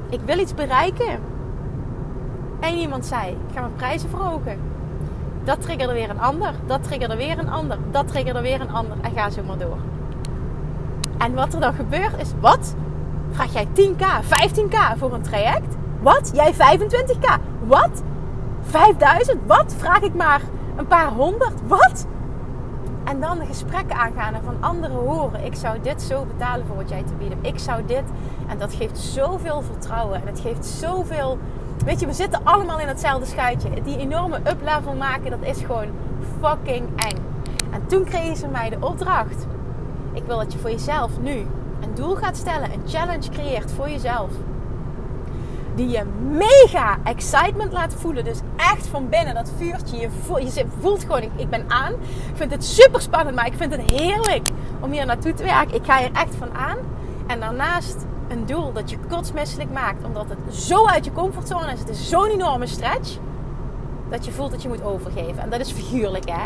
ik 0.10 0.20
wil 0.26 0.40
iets 0.40 0.54
bereiken. 0.54 1.20
En 2.60 2.76
iemand 2.76 3.06
zei: 3.06 3.30
ik 3.32 3.54
ga 3.54 3.60
mijn 3.60 3.76
prijzen 3.76 4.10
verhogen. 4.10 4.60
Dat 5.44 5.62
triggerde 5.62 5.94
weer 5.94 6.10
een 6.10 6.20
ander. 6.20 6.54
Dat 6.66 6.84
triggerde 6.84 7.16
weer 7.16 7.40
een 7.40 7.50
ander. 7.50 7.78
Dat 7.92 8.08
triggerde 8.08 8.42
weer 8.42 8.62
een 8.62 8.72
ander. 8.72 8.98
En 9.02 9.12
ga 9.12 9.30
zo 9.30 9.44
maar 9.44 9.58
door. 9.58 9.78
En 11.18 11.34
wat 11.34 11.54
er 11.54 11.60
dan 11.60 11.74
gebeurt 11.74 12.22
is: 12.22 12.32
wat? 12.40 12.76
Vraag 13.34 13.54
jij 13.54 13.68
10k, 13.68 14.24
15k 14.24 14.98
voor 14.98 15.14
een 15.14 15.22
traject? 15.22 15.76
Wat? 16.02 16.32
Jij 16.34 16.54
25k? 16.54 17.42
Wat? 17.66 18.04
5000? 18.62 19.38
Wat? 19.46 19.76
Vraag 19.78 20.02
ik 20.02 20.14
maar 20.14 20.42
een 20.76 20.88
paar 20.88 21.08
honderd? 21.08 21.68
Wat? 21.68 22.06
En 23.04 23.20
dan 23.20 23.40
de 23.40 23.46
gesprekken 23.46 23.96
aangaan 23.96 24.34
en 24.34 24.44
van 24.44 24.58
anderen 24.60 24.96
horen. 24.96 25.46
Ik 25.46 25.56
zou 25.56 25.78
dit 25.82 26.02
zo 26.02 26.26
betalen 26.26 26.66
voor 26.66 26.76
wat 26.76 26.90
jij 26.90 27.04
te 27.04 27.14
bieden. 27.14 27.38
Ik 27.42 27.60
zou 27.60 27.86
dit. 27.86 28.04
En 28.48 28.58
dat 28.58 28.74
geeft 28.74 28.98
zoveel 28.98 29.62
vertrouwen. 29.62 30.22
En 30.22 30.28
het 30.28 30.40
geeft 30.40 30.66
zoveel. 30.66 31.38
Weet 31.86 32.00
je, 32.00 32.06
we 32.06 32.14
zitten 32.14 32.40
allemaal 32.44 32.80
in 32.80 32.88
hetzelfde 32.88 33.26
schuitje. 33.26 33.70
Die 33.84 33.98
enorme 33.98 34.38
up-level 34.38 34.94
maken, 34.94 35.32
dat 35.32 35.44
is 35.44 35.62
gewoon 35.62 35.90
fucking 36.42 36.88
eng. 36.96 37.18
En 37.72 37.86
toen 37.88 38.04
kregen 38.04 38.36
ze 38.36 38.48
mij 38.48 38.70
de 38.70 38.78
opdracht. 38.80 39.48
Ik 40.14 40.24
wil 40.26 40.38
dat 40.38 40.54
je 40.54 40.60
voor 40.60 40.70
jezelf 40.70 41.12
nu 41.22 41.46
een 41.84 41.96
doel 41.96 42.16
gaat 42.16 42.38
stellen. 42.38 42.74
Een 42.74 42.84
challenge 42.88 43.30
creëert 43.30 43.72
voor 43.72 43.90
jezelf 43.90 44.30
die 45.76 45.90
je 45.90 46.04
mega 46.30 46.98
excitement 47.04 47.72
laat 47.72 47.94
voelen. 47.94 48.24
Dus 48.24 48.40
echt 48.56 48.88
van 48.88 49.10
binnen 49.10 49.34
dat 49.34 49.52
vuurtje. 49.58 49.98
Je 49.98 50.10
voelt, 50.26 50.56
je 50.56 50.66
voelt 50.80 51.02
gewoon, 51.02 51.22
ik, 51.22 51.32
ik 51.36 51.50
ben 51.50 51.66
aan. 51.68 51.92
Ik 51.94 52.36
vind 52.36 52.52
het 52.52 52.66
super 52.66 53.02
spannend, 53.02 53.36
maar 53.36 53.46
ik 53.46 53.54
vind 53.58 53.72
het 53.72 53.82
heerlijk 53.82 54.48
om 54.80 54.92
hier 54.92 55.06
naartoe 55.06 55.34
te 55.34 55.44
werken. 55.44 55.76
Ik 55.76 55.86
ga 55.86 55.98
hier 55.98 56.12
echt 56.14 56.36
van 56.36 56.54
aan. 56.54 56.78
En 57.28 57.40
daarnaast 57.40 58.06
een 58.28 58.46
doel 58.46 58.74
dat 58.74 58.90
je 58.90 58.98
kotsmisselijk 59.10 59.72
maakt. 59.72 60.04
Omdat 60.04 60.26
het 60.30 60.56
zo 60.56 60.88
uit 60.88 61.06
je 61.06 61.12
comfortzone 61.12 61.72
is. 61.72 61.80
Het 61.80 61.90
is 61.90 62.10
zo'n 62.10 62.30
enorme 62.30 62.68
stretch. 62.68 63.18
Dat 64.10 64.26
je 64.26 64.32
voelt 64.32 64.52
dat 64.52 64.62
je 64.62 64.68
moet 64.68 64.84
overgeven. 64.84 65.44
En 65.44 65.50
dat 65.50 65.60
is 65.60 65.72
figuurlijk 65.72 66.30
hè. 66.30 66.44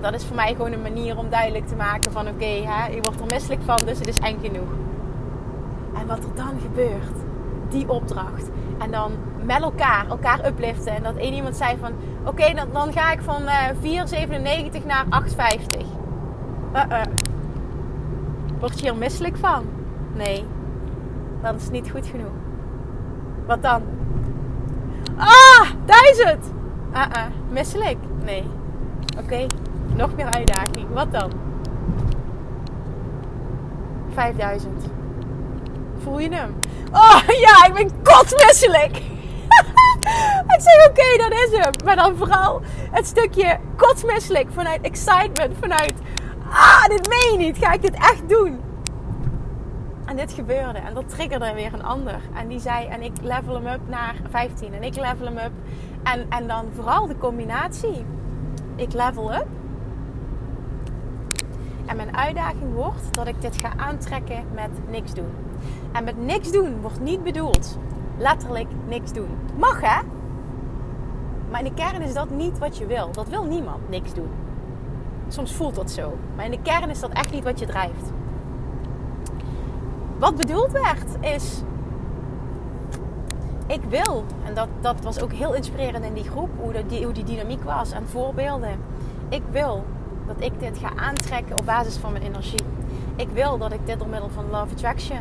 Dat 0.00 0.14
is 0.14 0.24
voor 0.24 0.36
mij 0.36 0.54
gewoon 0.54 0.72
een 0.72 0.82
manier 0.82 1.18
om 1.18 1.30
duidelijk 1.30 1.66
te 1.66 1.76
maken 1.76 2.12
van 2.12 2.28
oké, 2.28 2.44
je 2.44 2.98
wordt 3.02 3.20
er 3.20 3.26
misselijk 3.26 3.62
van, 3.62 3.76
dus 3.84 3.98
het 3.98 4.08
is 4.08 4.18
eng 4.18 4.38
genoeg. 4.42 4.68
En 5.94 6.06
wat 6.06 6.18
er 6.18 6.34
dan 6.34 6.60
gebeurt 6.60 7.16
die 7.68 7.88
opdracht. 7.88 8.48
En 8.78 8.90
dan 8.90 9.12
met 9.42 9.62
elkaar, 9.62 10.06
elkaar 10.08 10.46
upliften. 10.46 10.94
En 10.94 11.02
dat 11.02 11.16
één 11.16 11.34
iemand 11.34 11.56
zei 11.56 11.76
van... 11.80 11.92
Oké, 12.24 12.54
dan, 12.54 12.68
dan 12.72 12.92
ga 12.92 13.12
ik 13.12 13.20
van 13.20 13.42
uh, 13.42 13.68
eh, 13.68 14.76
4,97 14.80 14.86
naar 14.86 15.04
8,50. 15.04 15.86
Uh-uh. 16.74 17.00
Word 18.58 18.80
je 18.80 18.84
hier 18.84 18.96
misselijk 18.96 19.36
van? 19.36 19.64
Nee. 20.14 20.44
Dan 21.42 21.54
is 21.54 21.70
niet 21.70 21.90
goed 21.90 22.06
genoeg. 22.06 22.32
Wat 23.46 23.62
dan? 23.62 23.82
Ah, 25.16 25.70
1000! 25.84 26.52
Uh-uh. 26.92 27.22
Misselijk? 27.50 27.98
Nee. 28.24 28.44
Oké, 29.18 29.46
nog 29.98 30.14
meer 30.16 30.26
uitdaging. 30.26 30.86
Wat 30.92 31.12
dan? 31.12 31.30
5000. 34.14 34.84
Voel 36.02 36.18
je 36.18 36.34
hem? 36.34 36.54
Oh 36.92 37.20
ja, 37.26 37.66
ik 37.66 37.74
ben 37.74 38.02
kotsmisselijk. 38.02 38.96
ik 40.54 40.60
zeg 40.60 40.88
oké, 40.88 41.16
dat 41.16 41.32
is 41.32 41.58
hem. 41.58 41.72
Maar 41.84 41.96
dan 41.96 42.16
vooral 42.16 42.60
het 42.90 43.06
stukje 43.06 43.58
kotsmisselijk 43.76 44.48
vanuit 44.52 44.80
excitement, 44.80 45.56
vanuit 45.60 45.94
ah, 46.50 46.84
dit 46.84 47.08
meen 47.08 47.32
je 47.32 47.46
niet. 47.46 47.58
Ga 47.58 47.72
ik 47.72 47.82
dit 47.82 47.94
echt 47.94 48.28
doen? 48.28 48.60
En 50.06 50.16
dit 50.16 50.32
gebeurde. 50.32 50.78
En 50.78 50.94
dat 50.94 51.08
triggerde 51.08 51.52
weer 51.54 51.74
een 51.74 51.84
ander. 51.84 52.20
En 52.34 52.48
die 52.48 52.60
zei, 52.60 52.86
en 52.86 53.02
ik 53.02 53.12
level 53.22 53.54
hem 53.54 53.66
up 53.66 53.88
naar 53.88 54.14
15. 54.30 54.74
En 54.74 54.82
ik 54.82 54.96
level 54.96 55.26
hem 55.26 55.38
up. 55.38 55.52
En, 56.02 56.26
en 56.28 56.46
dan 56.46 56.68
vooral 56.74 57.06
de 57.06 57.18
combinatie. 57.18 58.04
Ik 58.76 58.92
level 58.92 59.34
up. 59.34 59.57
En 61.88 61.96
mijn 61.96 62.16
uitdaging 62.16 62.74
wordt 62.74 63.14
dat 63.14 63.26
ik 63.26 63.40
dit 63.40 63.56
ga 63.56 63.72
aantrekken 63.76 64.44
met 64.54 64.70
niks 64.90 65.14
doen. 65.14 65.32
En 65.92 66.04
met 66.04 66.24
niks 66.24 66.52
doen 66.52 66.80
wordt 66.80 67.00
niet 67.00 67.22
bedoeld 67.22 67.78
letterlijk 68.18 68.68
niks 68.88 69.12
doen. 69.12 69.28
Mag 69.56 69.80
hè? 69.80 70.00
Maar 71.50 71.64
in 71.64 71.74
de 71.74 71.82
kern 71.82 72.02
is 72.02 72.14
dat 72.14 72.30
niet 72.30 72.58
wat 72.58 72.78
je 72.78 72.86
wil. 72.86 73.12
Dat 73.12 73.28
wil 73.28 73.44
niemand, 73.44 73.88
niks 73.88 74.14
doen. 74.14 74.30
Soms 75.28 75.52
voelt 75.52 75.74
dat 75.74 75.90
zo. 75.90 76.16
Maar 76.36 76.44
in 76.44 76.50
de 76.50 76.62
kern 76.62 76.90
is 76.90 77.00
dat 77.00 77.10
echt 77.10 77.32
niet 77.32 77.44
wat 77.44 77.58
je 77.58 77.66
drijft. 77.66 78.12
Wat 80.18 80.36
bedoeld 80.36 80.72
werd 80.72 81.16
is. 81.20 81.62
Ik 83.66 83.82
wil, 83.88 84.24
en 84.44 84.54
dat, 84.54 84.68
dat 84.80 85.00
was 85.00 85.20
ook 85.20 85.32
heel 85.32 85.54
inspirerend 85.54 86.04
in 86.04 86.14
die 86.14 86.30
groep, 86.30 86.48
hoe, 86.60 86.86
die, 86.86 87.04
hoe 87.04 87.12
die 87.12 87.24
dynamiek 87.24 87.62
was 87.62 87.90
en 87.90 88.08
voorbeelden. 88.08 88.78
Ik 89.28 89.42
wil 89.50 89.84
dat 90.28 90.40
ik 90.40 90.60
dit 90.60 90.78
ga 90.78 90.90
aantrekken 90.96 91.58
op 91.58 91.66
basis 91.66 91.96
van 91.96 92.12
mijn 92.12 92.24
energie. 92.24 92.64
Ik 93.16 93.28
wil 93.28 93.58
dat 93.58 93.72
ik 93.72 93.86
dit 93.86 93.98
door 93.98 94.08
middel 94.08 94.28
van 94.28 94.50
Love 94.50 94.72
Attraction 94.72 95.20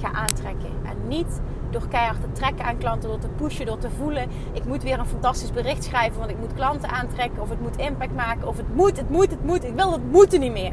ga 0.00 0.12
aantrekken. 0.12 0.70
En 0.82 1.08
niet 1.08 1.40
door 1.70 1.88
keihard 1.88 2.20
te 2.20 2.32
trekken 2.32 2.64
aan 2.64 2.78
klanten, 2.78 3.08
door 3.08 3.18
te 3.18 3.28
pushen, 3.28 3.66
door 3.66 3.78
te 3.78 3.90
voelen. 3.90 4.28
Ik 4.52 4.64
moet 4.64 4.82
weer 4.82 4.98
een 4.98 5.06
fantastisch 5.06 5.52
bericht 5.52 5.84
schrijven, 5.84 6.18
want 6.18 6.30
ik 6.30 6.38
moet 6.38 6.54
klanten 6.54 6.88
aantrekken. 6.88 7.42
Of 7.42 7.48
het 7.48 7.60
moet 7.60 7.76
impact 7.76 8.14
maken. 8.14 8.48
Of 8.48 8.56
het 8.56 8.74
moet, 8.74 8.96
het 8.96 9.10
moet, 9.10 9.30
het 9.30 9.44
moet. 9.44 9.64
Ik 9.64 9.74
wil 9.74 9.92
het 9.92 10.10
moeten 10.10 10.40
niet 10.40 10.52
meer. 10.52 10.72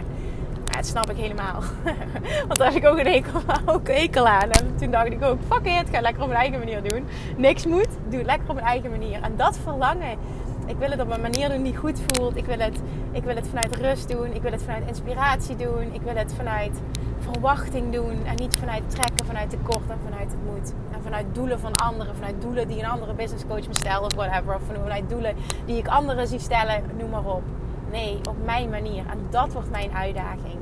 Ja, 0.66 0.78
dat 0.78 0.86
snap 0.86 1.10
ik 1.10 1.18
helemaal. 1.18 1.62
want 2.48 2.58
daar 2.58 2.74
heb 2.74 2.84
ik 2.84 2.90
ook 2.90 2.98
een 2.98 3.06
hekel, 3.06 3.42
ook 3.66 3.88
een 3.88 3.96
hekel 3.96 4.28
aan. 4.28 4.50
En 4.50 4.76
toen 4.76 4.92
dacht 4.92 5.12
ik 5.12 5.24
ook, 5.24 5.38
fuck 5.48 5.66
it, 5.66 5.90
ga 5.92 6.02
lekker 6.02 6.22
op 6.22 6.28
mijn 6.28 6.40
eigen 6.40 6.60
manier 6.60 6.84
doen. 6.84 7.06
Niks 7.38 7.66
moet, 7.66 7.88
doe 8.10 8.18
het 8.18 8.28
lekker 8.28 8.50
op 8.50 8.56
mijn 8.56 8.68
eigen 8.68 8.90
manier. 8.90 9.22
En 9.22 9.34
dat 9.36 9.58
verlangen 9.58 10.18
ik 10.66 10.78
wil 10.78 10.90
het 10.90 11.02
op 11.02 11.12
een 11.12 11.22
manier 11.22 11.50
doen 11.50 11.64
die 11.64 11.76
goed 11.76 12.02
voelt. 12.08 12.36
Ik 12.36 12.46
wil, 12.46 12.60
het, 12.60 12.82
ik 13.12 13.24
wil 13.24 13.36
het 13.36 13.48
vanuit 13.48 13.76
rust 13.76 14.10
doen. 14.10 14.34
Ik 14.34 14.42
wil 14.42 14.52
het 14.52 14.64
vanuit 14.64 14.88
inspiratie 14.88 15.56
doen. 15.56 15.94
Ik 15.94 16.02
wil 16.02 16.16
het 16.16 16.34
vanuit 16.34 16.82
verwachting 17.20 17.94
doen. 17.94 18.26
En 18.26 18.36
niet 18.36 18.58
vanuit 18.58 18.90
trekken, 18.90 19.26
vanuit 19.26 19.50
tekort 19.50 19.90
en 19.90 20.00
vanuit 20.04 20.32
het 20.32 20.44
moed. 20.46 20.74
En 20.92 21.04
vanuit 21.04 21.26
doelen 21.32 21.60
van 21.60 21.74
anderen. 21.74 22.16
Vanuit 22.16 22.42
doelen 22.42 22.68
die 22.68 22.80
een 22.80 22.90
andere 22.90 23.14
business 23.14 23.46
coach 23.48 23.68
me 23.68 23.74
stelt 23.76 24.06
of 24.06 24.16
whatever. 24.16 24.56
Of 24.56 24.62
vanuit 24.62 25.10
doelen 25.10 25.36
die 25.66 25.78
ik 25.78 25.88
anderen 25.88 26.28
zie 26.28 26.40
stellen. 26.40 26.84
Noem 26.98 27.10
maar 27.10 27.26
op. 27.26 27.44
Nee, 27.92 28.20
op 28.30 28.36
mijn 28.46 28.70
manier. 28.70 29.04
En 29.10 29.20
dat 29.30 29.54
wordt 29.54 29.72
mijn 29.72 29.92
uitdaging. 29.92 30.60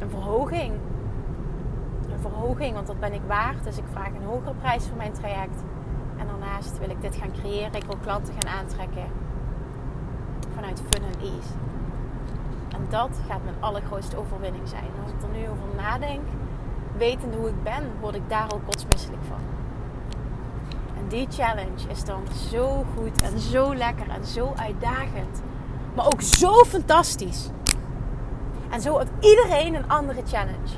Een 0.00 0.10
verhoging. 0.10 0.72
Een 2.12 2.20
verhoging, 2.20 2.74
want 2.74 2.86
dat 2.86 3.00
ben 3.00 3.12
ik 3.12 3.22
waard. 3.26 3.64
Dus 3.64 3.76
ik 3.76 3.84
vraag 3.92 4.08
een 4.08 4.26
hogere 4.26 4.54
prijs 4.54 4.86
voor 4.86 4.96
mijn 4.96 5.12
traject. 5.12 5.62
En 6.16 6.26
daarnaast 6.26 6.78
wil 6.78 6.90
ik 6.90 7.00
dit 7.00 7.16
gaan 7.16 7.32
creëren. 7.32 7.74
Ik 7.74 7.84
wil 7.84 7.98
klanten 8.02 8.34
gaan 8.40 8.58
aantrekken 8.58 9.06
vanuit 10.54 10.82
fun 10.90 11.02
en 11.02 11.20
ease. 11.20 11.52
En 12.68 12.86
dat 12.88 13.20
gaat 13.28 13.44
mijn 13.44 13.56
allergrootste 13.60 14.16
overwinning 14.16 14.68
zijn. 14.68 14.84
als 15.02 15.12
ik 15.12 15.22
er 15.22 15.38
nu 15.38 15.48
over 15.48 15.76
nadenk, 15.76 16.28
wetende 16.96 17.36
hoe 17.36 17.48
ik 17.48 17.62
ben, 17.62 17.90
word 18.00 18.14
ik 18.14 18.28
daar 18.28 18.52
ook 18.54 18.64
kotsmisselijk 18.64 19.22
van. 19.28 19.40
En 20.96 21.08
die 21.08 21.26
challenge 21.30 21.88
is 21.88 22.04
dan 22.04 22.22
zo 22.50 22.84
goed 22.96 23.22
en 23.22 23.38
zo 23.38 23.74
lekker 23.74 24.08
en 24.08 24.24
zo 24.24 24.52
uitdagend. 24.56 25.42
Maar 25.94 26.06
ook 26.06 26.20
zo 26.20 26.52
fantastisch. 26.52 27.50
En 28.70 28.80
zo 28.80 28.98
heeft 28.98 29.10
iedereen 29.20 29.74
een 29.74 29.88
andere 29.88 30.22
challenge. 30.26 30.76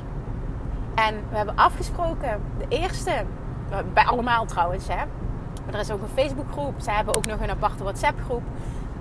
En 0.95 1.15
we 1.29 1.37
hebben 1.37 1.55
afgesproken, 1.55 2.41
de 2.57 2.65
eerste, 2.67 3.25
bij 3.93 4.05
allemaal 4.05 4.45
trouwens, 4.45 4.87
hè, 4.87 5.03
maar 5.67 5.75
er 5.75 5.81
is 5.81 5.91
ook 5.91 6.01
een 6.01 6.23
Facebookgroep. 6.23 6.73
Zij 6.77 6.93
hebben 6.93 7.15
ook 7.15 7.25
nog 7.25 7.39
een 7.39 7.49
aparte 7.49 7.83
WhatsApp 7.83 8.19
groep. 8.25 8.41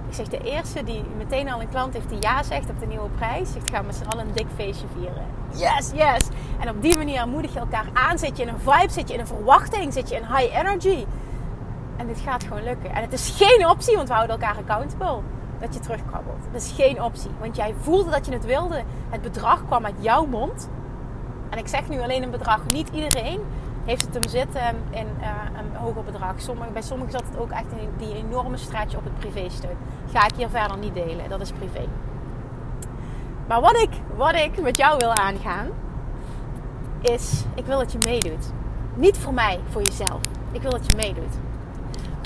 Ik 0.08 0.14
zeg, 0.14 0.28
de 0.28 0.38
eerste 0.38 0.84
die 0.84 1.04
meteen 1.16 1.50
al 1.50 1.60
een 1.60 1.68
klant 1.68 1.94
heeft 1.94 2.08
die 2.08 2.20
ja 2.20 2.42
zegt 2.42 2.70
op 2.70 2.80
de 2.80 2.86
nieuwe 2.86 3.08
prijs. 3.08 3.52
Zegt, 3.52 3.68
gaan 3.68 3.80
we 3.80 3.86
met 3.86 3.96
z'n 3.96 4.04
allen 4.04 4.26
een 4.26 4.34
dik 4.34 4.46
feestje 4.54 4.86
vieren. 4.94 5.26
Yes, 5.50 5.90
yes. 5.94 6.28
En 6.60 6.68
op 6.68 6.82
die 6.82 6.96
manier 6.96 7.28
moedig 7.28 7.52
je 7.52 7.58
elkaar 7.58 7.86
aan. 7.92 8.18
Zit 8.18 8.36
je 8.36 8.42
in 8.42 8.48
een 8.48 8.60
vibe, 8.60 8.92
zit 8.92 9.08
je 9.08 9.14
in 9.14 9.20
een 9.20 9.26
verwachting, 9.26 9.92
zit 9.92 10.08
je 10.08 10.16
in 10.16 10.24
high 10.24 10.58
energy. 10.58 11.06
En 11.96 12.06
dit 12.06 12.20
gaat 12.20 12.44
gewoon 12.44 12.62
lukken. 12.62 12.94
En 12.94 13.02
het 13.02 13.12
is 13.12 13.34
geen 13.36 13.68
optie, 13.68 13.96
want 13.96 14.08
we 14.08 14.14
houden 14.14 14.40
elkaar 14.40 14.56
accountable. 14.56 15.20
Dat 15.60 15.74
je 15.74 15.80
terugkrabbelt. 15.80 16.44
Het 16.52 16.62
is 16.62 16.72
geen 16.72 17.02
optie. 17.02 17.30
Want 17.40 17.56
jij 17.56 17.74
voelde 17.80 18.10
dat 18.10 18.26
je 18.26 18.32
het 18.32 18.44
wilde. 18.44 18.82
Het 19.08 19.22
bedrag 19.22 19.66
kwam 19.66 19.84
uit 19.84 19.94
jouw 19.98 20.26
mond. 20.26 20.68
En 21.50 21.58
ik 21.58 21.68
zeg 21.68 21.88
nu 21.88 22.00
alleen 22.00 22.22
een 22.22 22.30
bedrag. 22.30 22.60
Niet 22.70 22.88
iedereen 22.88 23.40
heeft 23.86 24.04
het 24.04 24.14
hem 24.14 24.28
zitten 24.28 24.76
in 24.90 25.06
uh, 25.20 25.26
een 25.58 25.76
hoger 25.76 26.04
bedrag. 26.04 26.40
Sommige, 26.40 26.70
bij 26.70 26.82
sommigen 26.82 27.12
zat 27.12 27.24
het 27.30 27.38
ook 27.38 27.50
echt 27.50 27.72
in 27.76 27.90
die 27.96 28.14
enorme 28.14 28.56
straatje 28.56 28.96
op 28.96 29.04
het 29.04 29.18
privésteun. 29.18 29.76
Ga 30.12 30.24
ik 30.24 30.34
hier 30.36 30.48
verder 30.48 30.78
niet 30.78 30.94
delen, 30.94 31.28
dat 31.28 31.40
is 31.40 31.52
privé. 31.52 31.88
Maar 33.48 33.60
wat 33.60 33.76
ik, 33.76 33.90
wat 34.16 34.34
ik 34.34 34.62
met 34.62 34.76
jou 34.76 34.96
wil 34.98 35.14
aangaan, 35.14 35.68
is 37.00 37.44
ik 37.54 37.66
wil 37.66 37.78
dat 37.78 37.92
je 37.92 37.98
meedoet. 38.06 38.52
Niet 38.94 39.18
voor 39.18 39.34
mij, 39.34 39.60
voor 39.70 39.82
jezelf. 39.82 40.20
Ik 40.52 40.62
wil 40.62 40.70
dat 40.70 40.86
je 40.86 40.96
meedoet. 40.96 41.34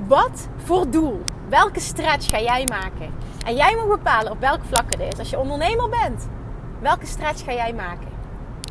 Wat 0.07 0.49
voor 0.57 0.91
doel, 0.91 1.23
welke 1.49 1.81
stretch 1.81 2.29
ga 2.29 2.41
jij 2.41 2.67
maken? 2.69 3.15
En 3.47 3.55
jij 3.55 3.77
moet 3.77 3.89
bepalen 3.89 4.33
op 4.33 4.41
welk 4.41 4.61
vlak 4.65 4.91
het 4.91 5.01
is. 5.13 5.19
Als 5.19 5.31
je 5.31 5.39
ondernemer 5.39 5.89
bent, 5.89 6.29
welke 6.79 7.07
stretch 7.07 7.45
ga 7.45 7.53
jij 7.53 7.73
maken? 7.73 8.09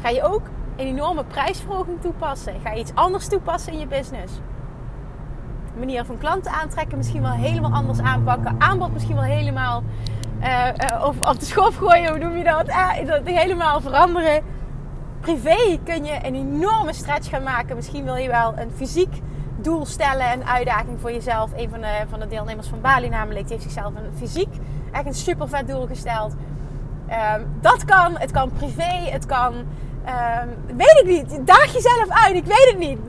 Ga 0.01 0.09
je 0.09 0.23
ook 0.23 0.41
een 0.79 0.87
enorme 0.87 1.23
prijsverhoging 1.23 2.01
toepassen? 2.01 2.53
Ga 2.63 2.71
je 2.71 2.79
iets 2.79 2.95
anders 2.95 3.27
toepassen 3.27 3.73
in 3.73 3.79
je 3.79 3.87
business? 3.87 4.33
Manier 5.77 6.05
van 6.05 6.17
klanten 6.17 6.51
aantrekken 6.51 6.97
misschien 6.97 7.21
wel 7.21 7.31
helemaal 7.31 7.73
anders 7.73 7.99
aanpakken. 7.99 8.55
Aanbod 8.57 8.93
misschien 8.93 9.15
wel 9.15 9.23
helemaal 9.23 9.83
uh, 10.41 10.65
uh, 10.65 11.05
of 11.05 11.29
op 11.29 11.39
de 11.39 11.45
schop 11.45 11.75
gooien, 11.75 12.09
hoe 12.09 12.19
noem 12.19 12.37
je 12.37 12.43
dat? 12.43 12.67
Uh, 12.67 13.05
dat 13.05 13.21
helemaal 13.23 13.81
veranderen. 13.81 14.43
Privé 15.19 15.79
kun 15.83 16.05
je 16.05 16.19
een 16.23 16.35
enorme 16.35 16.93
stretch 16.93 17.29
gaan 17.29 17.43
maken. 17.43 17.75
Misschien 17.75 18.03
wil 18.03 18.15
je 18.15 18.27
wel 18.27 18.53
een 18.57 18.71
fysiek 18.75 19.21
doel 19.55 19.85
stellen, 19.85 20.31
een 20.31 20.45
uitdaging 20.45 20.99
voor 20.99 21.11
jezelf. 21.11 21.51
Een 21.55 21.69
van 21.69 21.81
de, 21.81 22.05
van 22.09 22.19
de 22.19 22.27
deelnemers 22.27 22.67
van 22.67 22.81
Bali 22.81 23.09
namelijk, 23.09 23.47
die 23.47 23.57
heeft 23.57 23.71
zichzelf 23.71 23.95
een 23.95 24.17
fysiek 24.17 24.55
echt 24.91 25.05
een 25.05 25.13
super 25.13 25.49
vet 25.49 25.67
doel 25.67 25.87
gesteld. 25.87 26.35
Um, 27.35 27.47
dat 27.61 27.85
kan, 27.85 28.17
het 28.17 28.31
kan 28.31 28.51
privé, 28.51 29.09
het 29.09 29.25
kan 29.25 29.53
Um, 30.09 30.77
weet 30.77 31.01
ik 31.03 31.05
niet. 31.05 31.47
Daag 31.47 31.73
jezelf 31.73 32.05
uit. 32.09 32.35
Ik 32.35 32.45
weet 32.45 32.67
het 32.69 32.77
niet. 32.77 32.99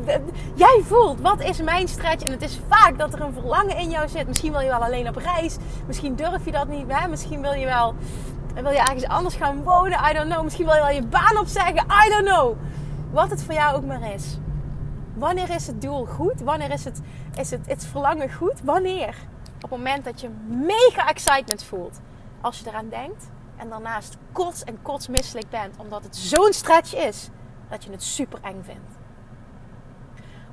Jij 0.55 0.83
voelt, 0.85 1.21
wat 1.21 1.43
is 1.43 1.63
mijn 1.63 1.89
stretch? 1.89 2.25
En 2.25 2.31
het 2.31 2.43
is 2.43 2.61
vaak 2.69 2.99
dat 2.99 3.15
er 3.15 3.21
een 3.21 3.33
verlangen 3.33 3.77
in 3.77 3.91
jou 3.91 4.09
zit. 4.09 4.27
Misschien 4.27 4.53
wil 4.53 4.61
je 4.61 4.69
wel 4.69 4.85
alleen 4.85 5.09
op 5.09 5.17
reis. 5.17 5.57
Misschien 5.87 6.17
durf 6.17 6.45
je 6.45 6.51
dat 6.51 6.69
niet. 6.69 6.85
Hè? 6.89 7.09
Misschien 7.09 7.41
wil 7.41 7.53
je 7.53 7.67
wel 7.67 7.95
wil 8.55 8.71
je 8.71 8.79
ergens 8.79 9.05
anders 9.05 9.35
gaan 9.35 9.63
wonen. 9.63 9.99
I 10.11 10.13
don't 10.13 10.31
know. 10.31 10.45
Misschien 10.45 10.65
wil 10.65 10.75
je 10.75 10.81
wel 10.81 10.91
je 10.91 11.03
baan 11.03 11.39
opzeggen. 11.39 11.85
I 12.07 12.11
don't 12.11 12.29
know. 12.29 12.57
Wat 13.11 13.31
het 13.31 13.43
voor 13.43 13.55
jou 13.55 13.77
ook 13.77 13.85
maar 13.85 14.13
is. 14.15 14.39
Wanneer 15.15 15.51
is 15.51 15.67
het 15.67 15.83
doel 15.83 16.07
goed? 16.07 16.41
Wanneer 16.41 16.71
is 16.71 16.85
het, 16.85 17.01
is 17.35 17.51
het, 17.51 17.67
het 17.67 17.87
verlangen 17.87 18.33
goed? 18.33 18.61
Wanneer? 18.65 19.15
Op 19.55 19.71
het 19.71 19.71
moment 19.71 20.05
dat 20.05 20.21
je 20.21 20.29
mega 20.49 21.09
excitement 21.09 21.65
voelt. 21.65 22.01
Als 22.41 22.59
je 22.59 22.69
eraan 22.69 22.89
denkt 22.89 23.31
en 23.61 23.69
daarnaast 23.69 24.17
kots 24.33 24.65
en 24.65 24.83
kotsmisselijk 24.83 25.51
bent 25.51 25.77
omdat 25.77 26.03
het 26.03 26.17
zo'n 26.17 26.53
stretch 26.53 26.95
is 26.95 27.29
dat 27.69 27.85
je 27.85 27.91
het 27.91 28.03
super 28.03 28.39
eng 28.43 28.63
vindt. 28.65 28.99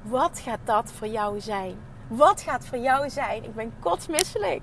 Wat 0.02 0.40
gaat 0.40 0.60
dat 0.64 0.92
voor 0.92 1.08
jou 1.08 1.40
zijn? 1.40 1.78
Wat 2.08 2.42
gaat 2.42 2.66
voor 2.66 2.78
jou 2.78 3.10
zijn? 3.10 3.44
Ik 3.44 3.56
ben 3.56 3.74
kotsmisselijk. 3.80 4.62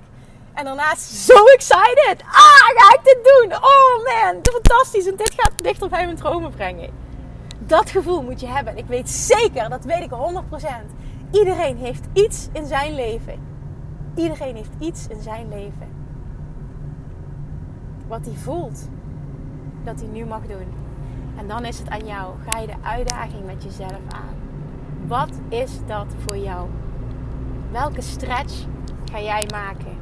En 0.53 0.65
daarnaast 0.65 1.01
zo 1.01 1.45
excited. 1.45 2.23
Ah, 2.23 2.69
ga 2.77 2.95
ik 2.95 3.01
dit 3.05 3.19
doen? 3.23 3.53
Oh 3.55 4.05
man, 4.05 4.41
fantastisch. 4.43 5.07
En 5.07 5.17
dit 5.17 5.35
gaat 5.37 5.53
dichter 5.57 5.89
bij 5.89 6.05
mijn 6.05 6.17
dromen 6.17 6.51
brengen. 6.51 6.91
Dat 7.59 7.91
gevoel 7.91 8.23
moet 8.23 8.41
je 8.41 8.47
hebben. 8.47 8.73
En 8.73 8.79
ik 8.79 8.87
weet 8.87 9.11
zeker, 9.11 9.69
dat 9.69 9.85
weet 9.85 10.03
ik 10.03 10.11
100%. 10.11 10.15
Iedereen 11.31 11.77
heeft 11.77 12.05
iets 12.13 12.49
in 12.53 12.67
zijn 12.67 12.95
leven. 12.95 13.47
Iedereen 14.15 14.57
heeft 14.57 14.73
iets 14.79 15.07
in 15.09 15.23
zijn 15.23 15.49
leven 15.49 16.04
wat 18.09 18.25
hij 18.25 18.35
voelt 18.35 18.89
dat 19.85 20.01
hij 20.01 20.09
nu 20.09 20.25
mag 20.25 20.41
doen. 20.47 20.67
En 21.37 21.49
dan 21.49 21.65
is 21.65 21.79
het 21.79 21.89
aan 21.89 22.07
jou. 22.07 22.35
Ga 22.45 22.59
je 22.59 22.67
de 22.67 22.77
uitdaging 22.83 23.47
met 23.47 23.63
jezelf 23.63 24.01
aan. 24.09 24.35
Wat 25.07 25.31
is 25.49 25.79
dat 25.87 26.07
voor 26.19 26.37
jou? 26.37 26.69
Welke 27.71 28.01
stretch 28.01 28.67
ga 29.13 29.21
jij 29.21 29.47
maken? 29.51 29.97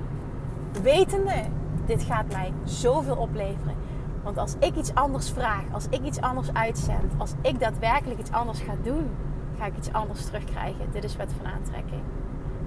Wetende, 0.82 1.44
dit 1.86 2.02
gaat 2.02 2.32
mij 2.32 2.52
zoveel 2.64 3.16
opleveren. 3.16 3.74
Want 4.22 4.38
als 4.38 4.54
ik 4.58 4.76
iets 4.76 4.94
anders 4.94 5.30
vraag, 5.30 5.64
als 5.72 5.86
ik 5.90 6.02
iets 6.02 6.20
anders 6.20 6.52
uitzend, 6.52 7.12
als 7.18 7.32
ik 7.40 7.60
daadwerkelijk 7.60 8.20
iets 8.20 8.32
anders 8.32 8.60
ga 8.60 8.72
doen, 8.82 9.10
ga 9.58 9.66
ik 9.66 9.76
iets 9.76 9.92
anders 9.92 10.24
terugkrijgen. 10.24 10.86
Dit 10.92 11.04
is 11.04 11.16
wet 11.16 11.32
van 11.36 11.52
aantrekking. 11.52 12.02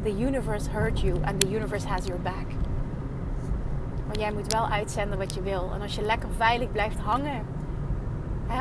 The 0.04 0.20
universe 0.20 0.70
heard 0.70 1.00
you 1.00 1.24
and 1.24 1.40
the 1.40 1.50
universe 1.56 1.88
has 1.88 2.06
your 2.06 2.22
back. 2.22 2.65
Jij 4.18 4.34
moet 4.34 4.54
wel 4.54 4.68
uitzenden 4.68 5.18
wat 5.18 5.34
je 5.34 5.42
wil. 5.42 5.70
En 5.74 5.82
als 5.82 5.96
je 5.96 6.02
lekker 6.02 6.30
veilig 6.38 6.72
blijft 6.72 7.00
hangen, 7.00 7.46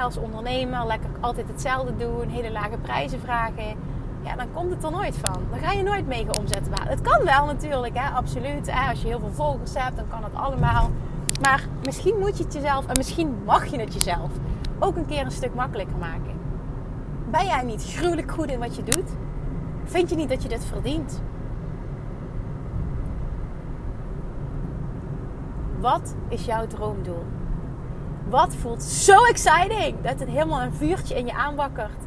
als 0.03 0.17
ondernemer, 0.17 0.87
lekker 0.87 1.11
altijd 1.21 1.49
hetzelfde 1.49 1.97
doen, 1.97 2.29
hele 2.29 2.53
lage 2.53 2.79
prijzen 2.83 3.21
vragen, 3.21 3.77
ja, 4.23 4.37
dan 4.37 4.53
komt 4.53 4.71
het 4.71 4.85
er 4.85 4.91
nooit 4.91 5.17
van. 5.17 5.43
Dan 5.51 5.59
ga 5.59 5.73
je 5.73 5.83
nooit 5.83 6.07
mega 6.07 6.31
omzet 6.41 6.71
behalen. 6.71 6.93
Het 6.93 7.01
kan 7.01 7.25
wel 7.25 7.47
natuurlijk, 7.47 7.99
hè, 7.99 8.09
absoluut. 8.09 8.71
Hè. 8.71 8.91
Als 8.91 9.03
je 9.03 9.07
heel 9.07 9.19
veel 9.19 9.33
volgers 9.33 9.75
hebt, 9.75 9.97
dan 9.97 10.09
kan 10.09 10.25
het 10.25 10.35
allemaal. 10.35 10.91
Maar 11.41 11.67
misschien 11.83 12.19
moet 12.19 12.39
je 12.39 12.45
het 12.45 12.53
jezelf, 12.53 12.87
en 12.87 12.97
misschien 12.97 13.43
mag 13.45 13.67
je 13.67 13.81
het 13.81 13.95
jezelf, 13.95 14.31
ook 14.79 14.97
een 14.97 15.07
keer 15.07 15.25
een 15.25 15.31
stuk 15.31 15.55
makkelijker 15.55 15.97
maken. 15.97 16.33
Ben 17.31 17.47
jij 17.47 17.63
niet 17.63 17.95
gruwelijk 17.97 18.31
goed 18.31 18.51
in 18.51 18.59
wat 18.59 18.77
je 18.77 18.83
doet? 18.83 19.11
Vind 19.85 20.11
je 20.11 20.17
niet 20.17 20.29
dat 20.29 20.43
je 20.43 20.49
dit 20.49 20.65
verdient? 20.65 21.23
Wat 25.85 26.15
is 26.29 26.45
jouw 26.45 26.67
droomdoel? 26.67 27.25
Wat 28.29 28.55
voelt 28.55 28.83
zo 28.83 29.25
exciting 29.25 30.01
dat 30.03 30.21
het 30.21 30.29
helemaal 30.29 30.63
een 30.63 30.75
vuurtje 30.75 31.15
in 31.15 31.27
je 31.27 31.35
aanwakkert? 31.35 32.05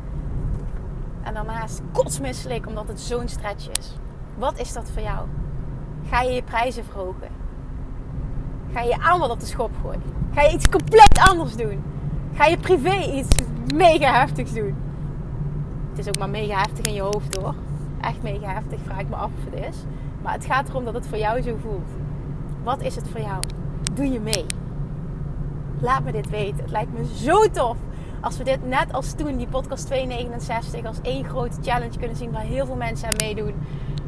En 1.23 1.33
daarnaast 1.33 1.81
kotsmisselijk 1.91 2.67
omdat 2.67 2.87
het 2.87 2.99
zo'n 2.99 3.27
stretch 3.27 3.69
is. 3.69 3.95
Wat 4.37 4.59
is 4.59 4.73
dat 4.73 4.91
voor 4.91 5.01
jou? 5.01 5.27
Ga 6.09 6.21
je 6.21 6.31
je 6.31 6.43
prijzen 6.43 6.85
verhogen? 6.85 7.27
Ga 8.73 8.81
je 8.81 8.89
je 8.89 8.99
aanbod 8.99 9.29
op 9.29 9.39
de 9.39 9.45
schop 9.45 9.71
gooien? 9.81 10.01
Ga 10.33 10.41
je 10.41 10.53
iets 10.53 10.69
compleet 10.69 11.19
anders 11.29 11.55
doen? 11.55 11.83
Ga 12.33 12.45
je 12.45 12.57
privé 12.57 12.95
iets 12.95 13.35
mega 13.73 14.19
heftigs 14.19 14.53
doen? 14.53 14.75
Het 15.89 15.99
is 15.99 16.07
ook 16.07 16.17
maar 16.17 16.29
mega 16.29 16.57
heftig 16.57 16.85
in 16.85 16.93
je 16.93 17.01
hoofd 17.01 17.35
hoor. 17.35 17.55
Echt 18.01 18.23
mega 18.23 18.53
heftig, 18.53 18.79
vraag 18.83 18.99
ik 18.99 19.09
me 19.09 19.15
af 19.15 19.31
of 19.37 19.51
het 19.51 19.65
is. 19.69 19.77
Maar 20.21 20.33
het 20.33 20.45
gaat 20.45 20.69
erom 20.69 20.85
dat 20.85 20.93
het 20.93 21.07
voor 21.07 21.17
jou 21.17 21.41
zo 21.41 21.55
voelt. 21.61 21.89
Wat 22.63 22.81
is 22.81 22.95
het 22.95 23.09
voor 23.09 23.21
jou? 23.21 23.43
Doe 23.93 24.11
je 24.11 24.19
mee? 24.19 24.45
Laat 25.79 26.03
me 26.03 26.11
dit 26.11 26.29
weten. 26.29 26.57
Het 26.57 26.71
lijkt 26.71 26.93
me 26.93 27.05
zo 27.15 27.49
tof 27.51 27.77
als 28.21 28.37
we 28.37 28.43
dit 28.43 28.67
net 28.67 28.93
als 28.93 29.13
toen, 29.13 29.37
die 29.37 29.47
podcast 29.47 29.85
269, 29.85 30.85
als 30.85 31.01
één 31.01 31.25
grote 31.25 31.57
challenge 31.61 31.97
kunnen 31.97 32.17
zien 32.17 32.31
waar 32.31 32.41
heel 32.41 32.65
veel 32.65 32.75
mensen 32.75 33.07
aan 33.07 33.15
meedoen. 33.17 33.53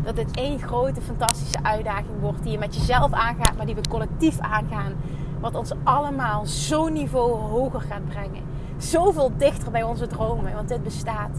Dat 0.03 0.15
dit 0.15 0.31
één 0.31 0.59
grote 0.59 1.01
fantastische 1.01 1.63
uitdaging 1.63 2.19
wordt 2.19 2.43
die 2.43 2.51
je 2.51 2.57
met 2.57 2.75
jezelf 2.75 3.11
aangaat, 3.11 3.57
maar 3.57 3.65
die 3.65 3.75
we 3.75 3.81
collectief 3.89 4.39
aangaan. 4.39 4.93
Wat 5.39 5.55
ons 5.55 5.71
allemaal 5.83 6.45
zo'n 6.45 6.93
niveau 6.93 7.31
hoger 7.31 7.81
gaat 7.81 8.07
brengen. 8.07 8.43
Zoveel 8.77 9.31
dichter 9.37 9.71
bij 9.71 9.83
onze 9.83 10.07
dromen, 10.07 10.53
want 10.53 10.67
dit 10.67 10.83
bestaat. 10.83 11.37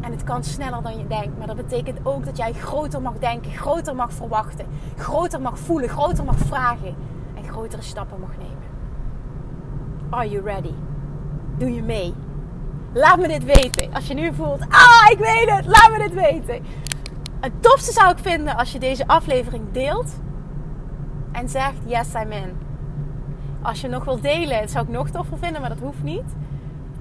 En 0.00 0.10
het 0.10 0.24
kan 0.24 0.44
sneller 0.44 0.82
dan 0.82 0.98
je 0.98 1.06
denkt. 1.06 1.38
Maar 1.38 1.46
dat 1.46 1.56
betekent 1.56 1.98
ook 2.02 2.24
dat 2.24 2.36
jij 2.36 2.52
groter 2.52 3.02
mag 3.02 3.18
denken, 3.18 3.50
groter 3.50 3.94
mag 3.94 4.12
verwachten, 4.12 4.66
groter 4.96 5.40
mag 5.40 5.58
voelen, 5.58 5.88
groter 5.88 6.24
mag 6.24 6.36
vragen 6.36 6.94
grotere 7.54 7.82
stappen 7.82 8.20
mag 8.20 8.36
nemen. 8.36 8.68
Are 10.10 10.28
you 10.28 10.42
ready? 10.44 10.74
Doe 11.58 11.74
je 11.74 11.82
mee? 11.82 12.14
Laat 12.92 13.18
me 13.18 13.28
dit 13.28 13.44
weten. 13.44 13.94
Als 13.94 14.06
je 14.06 14.14
nu 14.14 14.34
voelt, 14.34 14.60
ah, 14.60 15.10
ik 15.10 15.18
weet 15.18 15.50
het, 15.50 15.66
laat 15.66 15.90
me 15.90 15.98
dit 15.98 16.14
weten. 16.14 16.64
Het 17.40 17.52
tofste 17.60 17.92
zou 17.92 18.10
ik 18.10 18.18
vinden 18.18 18.56
als 18.56 18.72
je 18.72 18.78
deze 18.78 19.06
aflevering 19.06 19.64
deelt 19.72 20.20
en 21.32 21.48
zegt, 21.48 21.76
yes, 21.84 22.14
I'm 22.14 22.32
in. 22.32 22.56
Als 23.62 23.80
je 23.80 23.88
nog 23.88 24.04
wil 24.04 24.20
delen, 24.20 24.68
zou 24.68 24.84
ik 24.84 24.90
nog 24.90 25.10
toffer 25.10 25.38
vinden, 25.38 25.60
maar 25.60 25.70
dat 25.70 25.78
hoeft 25.78 26.02
niet. 26.02 26.34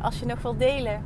Als 0.01 0.19
je 0.19 0.25
nog 0.25 0.41
wil 0.41 0.57
delen, 0.57 1.01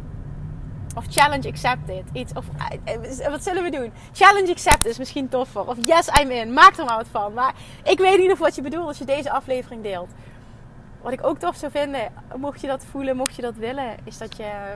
of 0.97 1.05
challenge 1.09 1.47
accepted. 1.47 2.03
Iets, 2.13 2.33
of, 2.33 2.45
eh, 2.85 3.29
wat 3.29 3.43
zullen 3.43 3.63
we 3.63 3.69
doen? 3.69 3.91
Challenge 4.13 4.51
accepted 4.51 4.85
is 4.85 4.97
misschien 4.97 5.29
toffer. 5.29 5.67
Of 5.67 5.77
yes, 5.83 6.07
I'm 6.21 6.31
in. 6.31 6.53
Maak 6.53 6.77
er 6.77 6.85
maar 6.85 6.97
wat 6.97 7.07
van. 7.11 7.33
Maar 7.33 7.53
ik 7.83 7.99
weet 7.99 8.17
niet 8.17 8.31
of 8.31 8.39
wat 8.39 8.55
je 8.55 8.61
bedoelt 8.61 8.87
als 8.87 8.97
je 8.97 9.05
deze 9.05 9.31
aflevering 9.31 9.83
deelt. 9.83 10.09
Wat 11.01 11.13
ik 11.13 11.25
ook 11.25 11.39
tof 11.39 11.55
zou 11.55 11.71
vinden, 11.71 12.13
mocht 12.35 12.61
je 12.61 12.67
dat 12.67 12.85
voelen, 12.91 13.15
mocht 13.15 13.35
je 13.35 13.41
dat 13.41 13.55
willen, 13.55 13.95
is 14.03 14.17
dat 14.17 14.37
je 14.37 14.75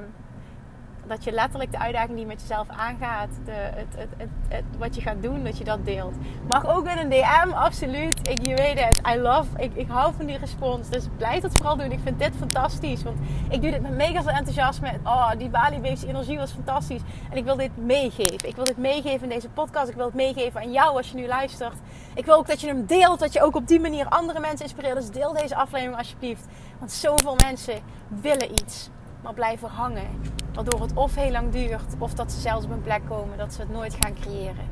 dat 1.08 1.24
je 1.24 1.32
letterlijk 1.32 1.72
de 1.72 1.80
uitdaging 1.80 2.18
die 2.18 2.26
met 2.26 2.42
jezelf 2.42 2.70
aangaat, 2.70 3.30
de, 3.46 3.52
het, 3.52 3.96
het, 4.18 4.30
het, 4.48 4.64
wat 4.78 4.96
je 4.96 5.02
gaat 5.02 5.22
doen, 5.22 5.44
dat 5.44 5.58
je 5.58 5.64
dat 5.64 5.86
deelt. 5.86 6.16
Mag 6.48 6.68
ook 6.68 6.88
in 6.88 6.98
een 6.98 7.10
DM, 7.10 7.52
absoluut. 7.54 8.28
Ik, 8.28 8.46
je 8.46 8.56
weet 8.56 8.80
het, 8.80 9.02
I 9.16 9.20
love, 9.20 9.48
ik, 9.58 9.72
ik 9.74 9.88
hou 9.90 10.14
van 10.18 10.26
die 10.26 10.38
respons. 10.38 10.90
Dus 10.90 11.04
blijf 11.18 11.42
dat 11.42 11.52
vooral 11.52 11.78
doen. 11.78 11.92
Ik 11.92 12.00
vind 12.04 12.20
dit 12.20 12.36
fantastisch. 12.38 13.04
Want 13.04 13.18
ik 13.50 13.62
doe 13.62 13.72
dit 13.72 13.82
met 13.82 13.96
mega 13.96 14.22
veel 14.24 14.32
enthousiasme. 14.32 14.92
Oh, 15.04 15.32
die 15.38 15.50
Bali 15.50 15.82
Waves 15.82 16.04
energie 16.04 16.38
was 16.38 16.52
fantastisch. 16.52 17.02
En 17.30 17.38
ik 17.38 17.44
wil 17.44 17.56
dit 17.56 17.78
meegeven. 17.78 18.48
Ik 18.48 18.56
wil 18.56 18.64
dit 18.64 18.78
meegeven 18.78 19.22
in 19.22 19.30
deze 19.30 19.50
podcast. 19.50 19.90
Ik 19.90 19.96
wil 19.96 20.06
het 20.06 20.14
meegeven 20.14 20.62
aan 20.62 20.72
jou 20.72 20.98
als 20.98 21.10
je 21.10 21.16
nu 21.16 21.28
luistert. 21.28 21.78
Ik 22.16 22.26
wil 22.26 22.36
ook 22.36 22.48
dat 22.48 22.62
je 22.62 22.68
hem 22.68 22.86
deelt. 22.86 23.20
Dat 23.20 23.34
je 23.34 23.42
ook 23.42 23.56
op 23.56 23.68
die 23.68 23.80
manier 23.80 24.06
andere 24.06 24.40
mensen 24.40 24.66
inspireert. 24.66 24.96
Dus 24.96 25.10
deel 25.10 25.34
deze 25.34 25.56
aflevering 25.56 25.98
alsjeblieft. 25.98 26.46
Want 26.80 26.92
zoveel 26.92 27.36
mensen 27.36 27.80
willen 28.08 28.52
iets 28.52 28.90
maar 29.22 29.34
blijven 29.34 29.70
hangen. 29.70 30.08
Waardoor 30.54 30.82
het 30.82 30.94
of 30.94 31.16
heel 31.16 31.32
lang 31.32 31.52
duurt, 31.52 31.96
of 31.98 32.14
dat 32.14 32.32
ze 32.32 32.40
zelfs 32.40 32.66
op 32.66 32.72
een 32.72 32.82
plek 32.82 33.02
komen 33.08 33.38
dat 33.38 33.54
ze 33.54 33.62
het 33.62 33.72
nooit 33.72 33.98
gaan 34.00 34.14
creëren. 34.14 34.66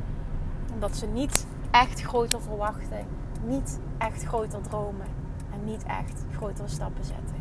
Omdat 0.73 0.95
ze 0.95 1.07
niet 1.07 1.47
echt 1.71 2.01
groter 2.01 2.41
verwachten, 2.41 3.05
niet 3.45 3.79
echt 3.97 4.23
groter 4.23 4.61
dromen 4.61 5.07
en 5.53 5.63
niet 5.63 5.83
echt 5.83 6.25
grotere 6.35 6.67
stappen 6.67 7.03
zetten. 7.03 7.35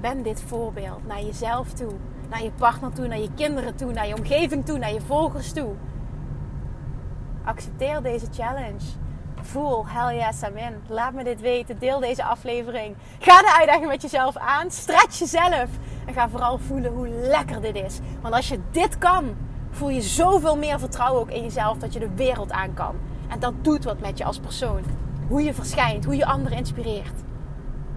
Ben 0.00 0.22
dit 0.22 0.40
voorbeeld 0.40 1.06
naar 1.06 1.22
jezelf 1.22 1.72
toe, 1.72 1.92
naar 2.30 2.42
je 2.42 2.50
partner 2.50 2.92
toe, 2.92 3.06
naar 3.06 3.18
je 3.18 3.34
kinderen 3.34 3.74
toe, 3.74 3.92
naar 3.92 4.06
je 4.06 4.16
omgeving 4.16 4.64
toe, 4.64 4.78
naar 4.78 4.92
je 4.92 5.00
volgers 5.00 5.52
toe. 5.52 5.74
Accepteer 7.44 8.02
deze 8.02 8.26
challenge 8.32 8.84
voel, 9.44 9.86
hell 9.86 10.16
yes, 10.16 10.42
I'm 10.42 10.56
in. 10.56 10.82
Laat 10.86 11.12
me 11.12 11.24
dit 11.24 11.40
weten. 11.40 11.78
Deel 11.78 12.00
deze 12.00 12.24
aflevering. 12.24 12.96
Ga 13.18 13.40
de 13.40 13.54
uitdaging 13.58 13.88
met 13.88 14.02
jezelf 14.02 14.36
aan. 14.36 14.70
Stretch 14.70 15.18
jezelf. 15.18 15.68
En 16.06 16.14
ga 16.14 16.28
vooral 16.28 16.58
voelen 16.58 16.92
hoe 16.92 17.08
lekker 17.08 17.60
dit 17.60 17.74
is. 17.74 17.98
Want 18.20 18.34
als 18.34 18.48
je 18.48 18.60
dit 18.70 18.98
kan, 18.98 19.36
voel 19.70 19.88
je 19.88 20.00
zoveel 20.00 20.56
meer 20.56 20.78
vertrouwen 20.78 21.20
ook 21.20 21.30
in 21.30 21.42
jezelf 21.42 21.78
dat 21.78 21.92
je 21.92 21.98
de 21.98 22.14
wereld 22.14 22.52
aan 22.52 22.74
kan. 22.74 22.96
En 23.28 23.38
dat 23.38 23.54
doet 23.64 23.84
wat 23.84 24.00
met 24.00 24.18
je 24.18 24.24
als 24.24 24.38
persoon. 24.38 24.82
Hoe 25.28 25.42
je 25.42 25.54
verschijnt, 25.54 26.04
hoe 26.04 26.16
je 26.16 26.26
anderen 26.26 26.58
inspireert. 26.58 27.22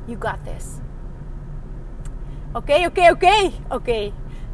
You 0.05 0.17
got 0.19 0.38
this. 0.43 0.65
Oké, 2.53 2.86
oké, 2.86 3.12
oké, 3.12 3.51
oké. 3.69 4.12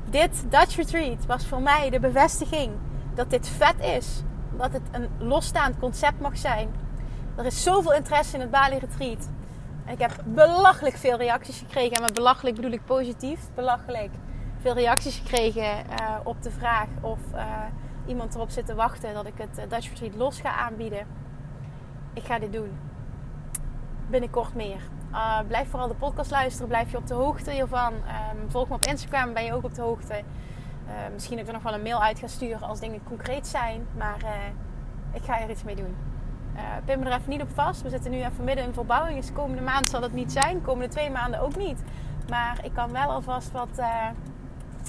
Dit 0.09 0.43
Dutch 0.49 0.75
Retreat 0.75 1.25
was 1.25 1.47
voor 1.47 1.61
mij 1.61 1.89
de 1.89 1.99
bevestiging 1.99 2.71
dat 3.13 3.29
dit 3.29 3.47
vet 3.47 3.79
is. 3.79 4.23
Dat 4.57 4.73
het 4.73 4.81
een 4.91 5.09
losstaand 5.27 5.79
concept 5.79 6.19
mag 6.19 6.37
zijn. 6.37 6.69
Er 7.35 7.45
is 7.45 7.63
zoveel 7.63 7.93
interesse 7.93 8.35
in 8.35 8.41
het 8.41 8.51
Bali 8.51 8.77
Retreat. 8.77 9.29
En 9.85 9.93
ik 9.93 9.99
heb 9.99 10.11
belachelijk 10.25 10.95
veel 10.95 11.17
reacties 11.17 11.57
gekregen. 11.57 11.95
En 11.95 12.01
met 12.01 12.13
belachelijk 12.13 12.55
bedoel 12.55 12.71
ik 12.71 12.85
positief. 12.85 13.39
Belachelijk 13.55 14.11
veel 14.61 14.73
reacties 14.73 15.17
gekregen 15.17 15.63
uh, 15.63 16.15
op 16.23 16.41
de 16.41 16.51
vraag 16.51 16.87
of 17.01 17.19
uh, 17.33 17.43
iemand 18.05 18.35
erop 18.35 18.49
zit 18.49 18.65
te 18.65 18.75
wachten 18.75 19.13
dat 19.13 19.25
ik 19.25 19.33
het 19.37 19.59
uh, 19.59 19.69
Dutch 19.69 19.89
Retreat 19.89 20.15
los 20.15 20.39
ga 20.39 20.55
aanbieden. 20.55 21.07
Ik 22.13 22.23
ga 22.23 22.39
dit 22.39 22.53
doen. 22.53 22.69
Binnenkort 24.09 24.55
meer. 24.55 24.81
blijf 25.47 25.69
vooral 25.69 25.87
de 25.87 25.93
podcast 25.93 26.31
luisteren. 26.31 26.67
Blijf 26.67 26.91
je 26.91 26.97
op 26.97 27.07
de 27.07 27.13
hoogte 27.13 27.51
hiervan. 27.51 27.93
Um, 27.93 28.49
volg 28.49 28.67
me 28.67 28.73
op 28.73 28.85
Instagram. 28.85 29.33
Ben 29.33 29.43
je 29.43 29.53
ook 29.53 29.63
op 29.63 29.75
de 29.75 29.81
hoogte. 29.81 30.23
Misschien 31.13 31.37
dat 31.37 31.45
ik 31.45 31.53
er 31.53 31.59
nog 31.61 31.71
wel 31.71 31.73
een 31.73 31.81
mail 31.81 32.03
uit 32.03 32.19
ga 32.19 32.27
sturen 32.27 32.67
als 32.67 32.79
dingen 32.79 33.03
concreet 33.03 33.47
zijn. 33.47 33.85
Maar 33.97 34.17
ik 35.13 35.23
ga 35.23 35.39
er 35.39 35.49
iets 35.49 35.63
mee 35.63 35.75
doen. 35.75 35.95
Uh, 36.55 36.61
pin 36.85 36.99
me 36.99 37.05
er 37.05 37.11
even 37.11 37.29
niet 37.29 37.41
op 37.41 37.49
vast. 37.53 37.81
We 37.81 37.89
zitten 37.89 38.11
nu 38.11 38.17
even 38.17 38.43
midden 38.43 38.65
in 38.65 38.73
verbouwing. 38.73 39.17
Dus 39.17 39.27
de 39.27 39.33
komende 39.33 39.61
maand 39.61 39.89
zal 39.89 40.01
het 40.01 40.13
niet 40.13 40.31
zijn. 40.31 40.55
De 40.55 40.61
komende 40.61 40.89
twee 40.89 41.09
maanden 41.09 41.39
ook 41.39 41.55
niet. 41.55 41.83
Maar 42.29 42.59
ik 42.63 42.73
kan 42.73 42.91
wel 42.91 43.09
alvast 43.09 43.51
wat, 43.51 43.81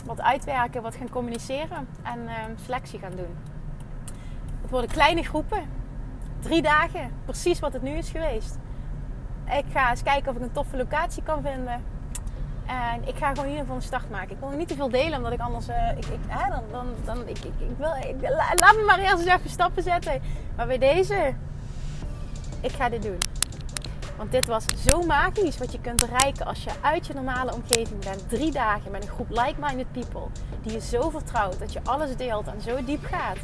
wat 0.05 0.21
uitwerken, 0.21 0.83
wat 0.83 0.95
gaan 0.95 1.11
communiceren 1.11 1.89
en 2.03 2.19
uh, 2.23 2.33
selectie 2.65 2.99
gaan 2.99 3.17
doen. 3.17 3.37
Het 4.61 4.71
worden 4.71 4.91
kleine 4.91 5.23
groepen. 5.23 5.63
Drie 6.41 6.63
dagen. 6.63 7.11
Precies 7.25 7.61
wat 7.61 7.73
het 7.73 7.83
nu 7.83 7.91
is 7.91 8.11
geweest. 8.11 8.59
Ik 9.45 9.65
ga 9.73 9.91
eens 9.91 10.03
kijken 10.03 10.31
of 10.31 10.37
ik 10.37 10.43
een 10.43 10.53
toffe 10.53 10.77
locatie 10.77 11.23
kan 11.23 11.43
vinden. 11.43 11.83
En 12.67 13.09
ik 13.09 13.17
ga 13.17 13.29
gewoon 13.29 13.45
in 13.45 13.51
ieder 13.51 13.61
geval 13.61 13.77
een 13.77 13.83
start 13.83 14.11
maken. 14.11 14.31
Ik 14.31 14.39
wil 14.39 14.49
nog 14.49 14.59
niet 14.59 14.69
te 14.69 14.75
veel 14.75 14.91
delen, 14.91 15.17
omdat 15.17 15.33
ik 15.33 15.41
anders... 15.41 15.67
Hè, 15.67 16.51
dan, 16.51 16.63
dan, 16.71 16.87
dan, 17.05 17.29
ik, 17.29 17.37
wil, 17.79 17.89
laat 18.57 18.77
me 18.77 18.83
maar 18.87 18.99
eerst 18.99 19.19
eens 19.19 19.27
even 19.27 19.51
stappen 19.51 19.83
zetten. 19.83 20.23
Maar 20.57 20.67
bij 20.67 20.79
deze 20.79 21.35
ik 22.63 22.73
ga 22.73 22.89
dit 22.89 23.03
doen. 23.03 23.19
Want 24.17 24.33
dit 24.33 24.47
was 24.47 24.65
zo 24.89 25.03
magisch 25.03 25.59
wat 25.59 25.73
je 25.73 25.81
kunt 25.81 26.01
bereiken 26.01 26.47
als 26.47 26.65
je 26.65 26.71
uit 26.81 27.07
je 27.07 27.15
normale 27.15 27.55
omgeving 27.55 28.05
bent. 28.05 28.29
Drie 28.29 28.51
dagen 28.51 28.91
met 28.91 29.03
een 29.03 29.09
groep 29.09 29.31
like-minded 29.31 29.93
people 29.93 30.27
die 30.63 30.73
je 30.73 30.81
zo 30.81 31.11
vertrouwt 31.11 31.59
dat 31.59 31.73
je 31.73 31.81
alles 31.85 32.17
deelt 32.17 32.47
en 32.47 32.61
zo 32.61 32.85
diep 32.85 33.05
gaat. 33.05 33.37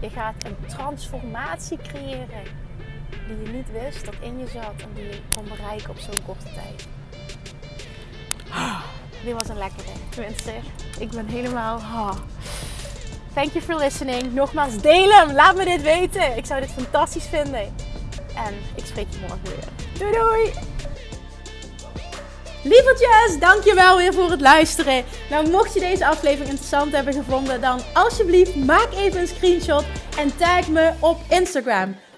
Je 0.00 0.10
gaat 0.10 0.44
een 0.44 0.56
transformatie 0.66 1.78
creëren 1.78 2.42
die 3.26 3.42
je 3.42 3.52
niet 3.52 3.72
wist 3.72 4.04
dat 4.04 4.14
in 4.20 4.38
je 4.38 4.46
zat 4.46 4.82
en 4.82 4.88
die 4.94 5.04
je 5.04 5.20
kon 5.34 5.44
bereiken 5.44 5.90
op 5.90 5.98
zo'n 5.98 6.24
korte 6.26 6.52
tijd. 6.54 6.88
dit 9.24 9.32
was 9.32 9.48
een 9.48 9.58
lekkere. 9.58 9.92
Tenminste, 10.08 10.52
ik 10.98 11.10
ben 11.10 11.26
helemaal... 11.26 11.80
Thank 13.34 13.52
you 13.52 13.64
for 13.64 13.76
listening. 13.76 14.34
Nogmaals, 14.34 14.76
deel 14.76 15.10
hem. 15.10 15.32
Laat 15.32 15.56
me 15.56 15.64
dit 15.64 15.82
weten. 15.82 16.36
Ik 16.36 16.46
zou 16.46 16.60
dit 16.60 16.70
fantastisch 16.70 17.26
vinden. 17.26 17.74
En 18.34 18.54
ik 18.74 18.84
spreek 18.84 19.06
je 19.10 19.18
morgen 19.20 19.42
weer. 19.42 19.64
Doei 19.98 20.12
doei! 20.12 20.52
Lievertjes, 22.64 23.38
dankjewel 23.38 23.96
weer 23.96 24.14
voor 24.14 24.30
het 24.30 24.40
luisteren. 24.40 25.04
Nou, 25.30 25.50
mocht 25.50 25.74
je 25.74 25.80
deze 25.80 26.06
aflevering 26.06 26.48
interessant 26.48 26.92
hebben 26.92 27.14
gevonden, 27.14 27.60
dan 27.60 27.80
alsjeblieft 27.94 28.56
maak 28.56 28.88
even 28.94 29.20
een 29.20 29.28
screenshot 29.28 29.84
en 30.18 30.36
tag 30.36 30.68
me 30.68 30.92
op 31.00 31.18
Instagram. 31.28 31.96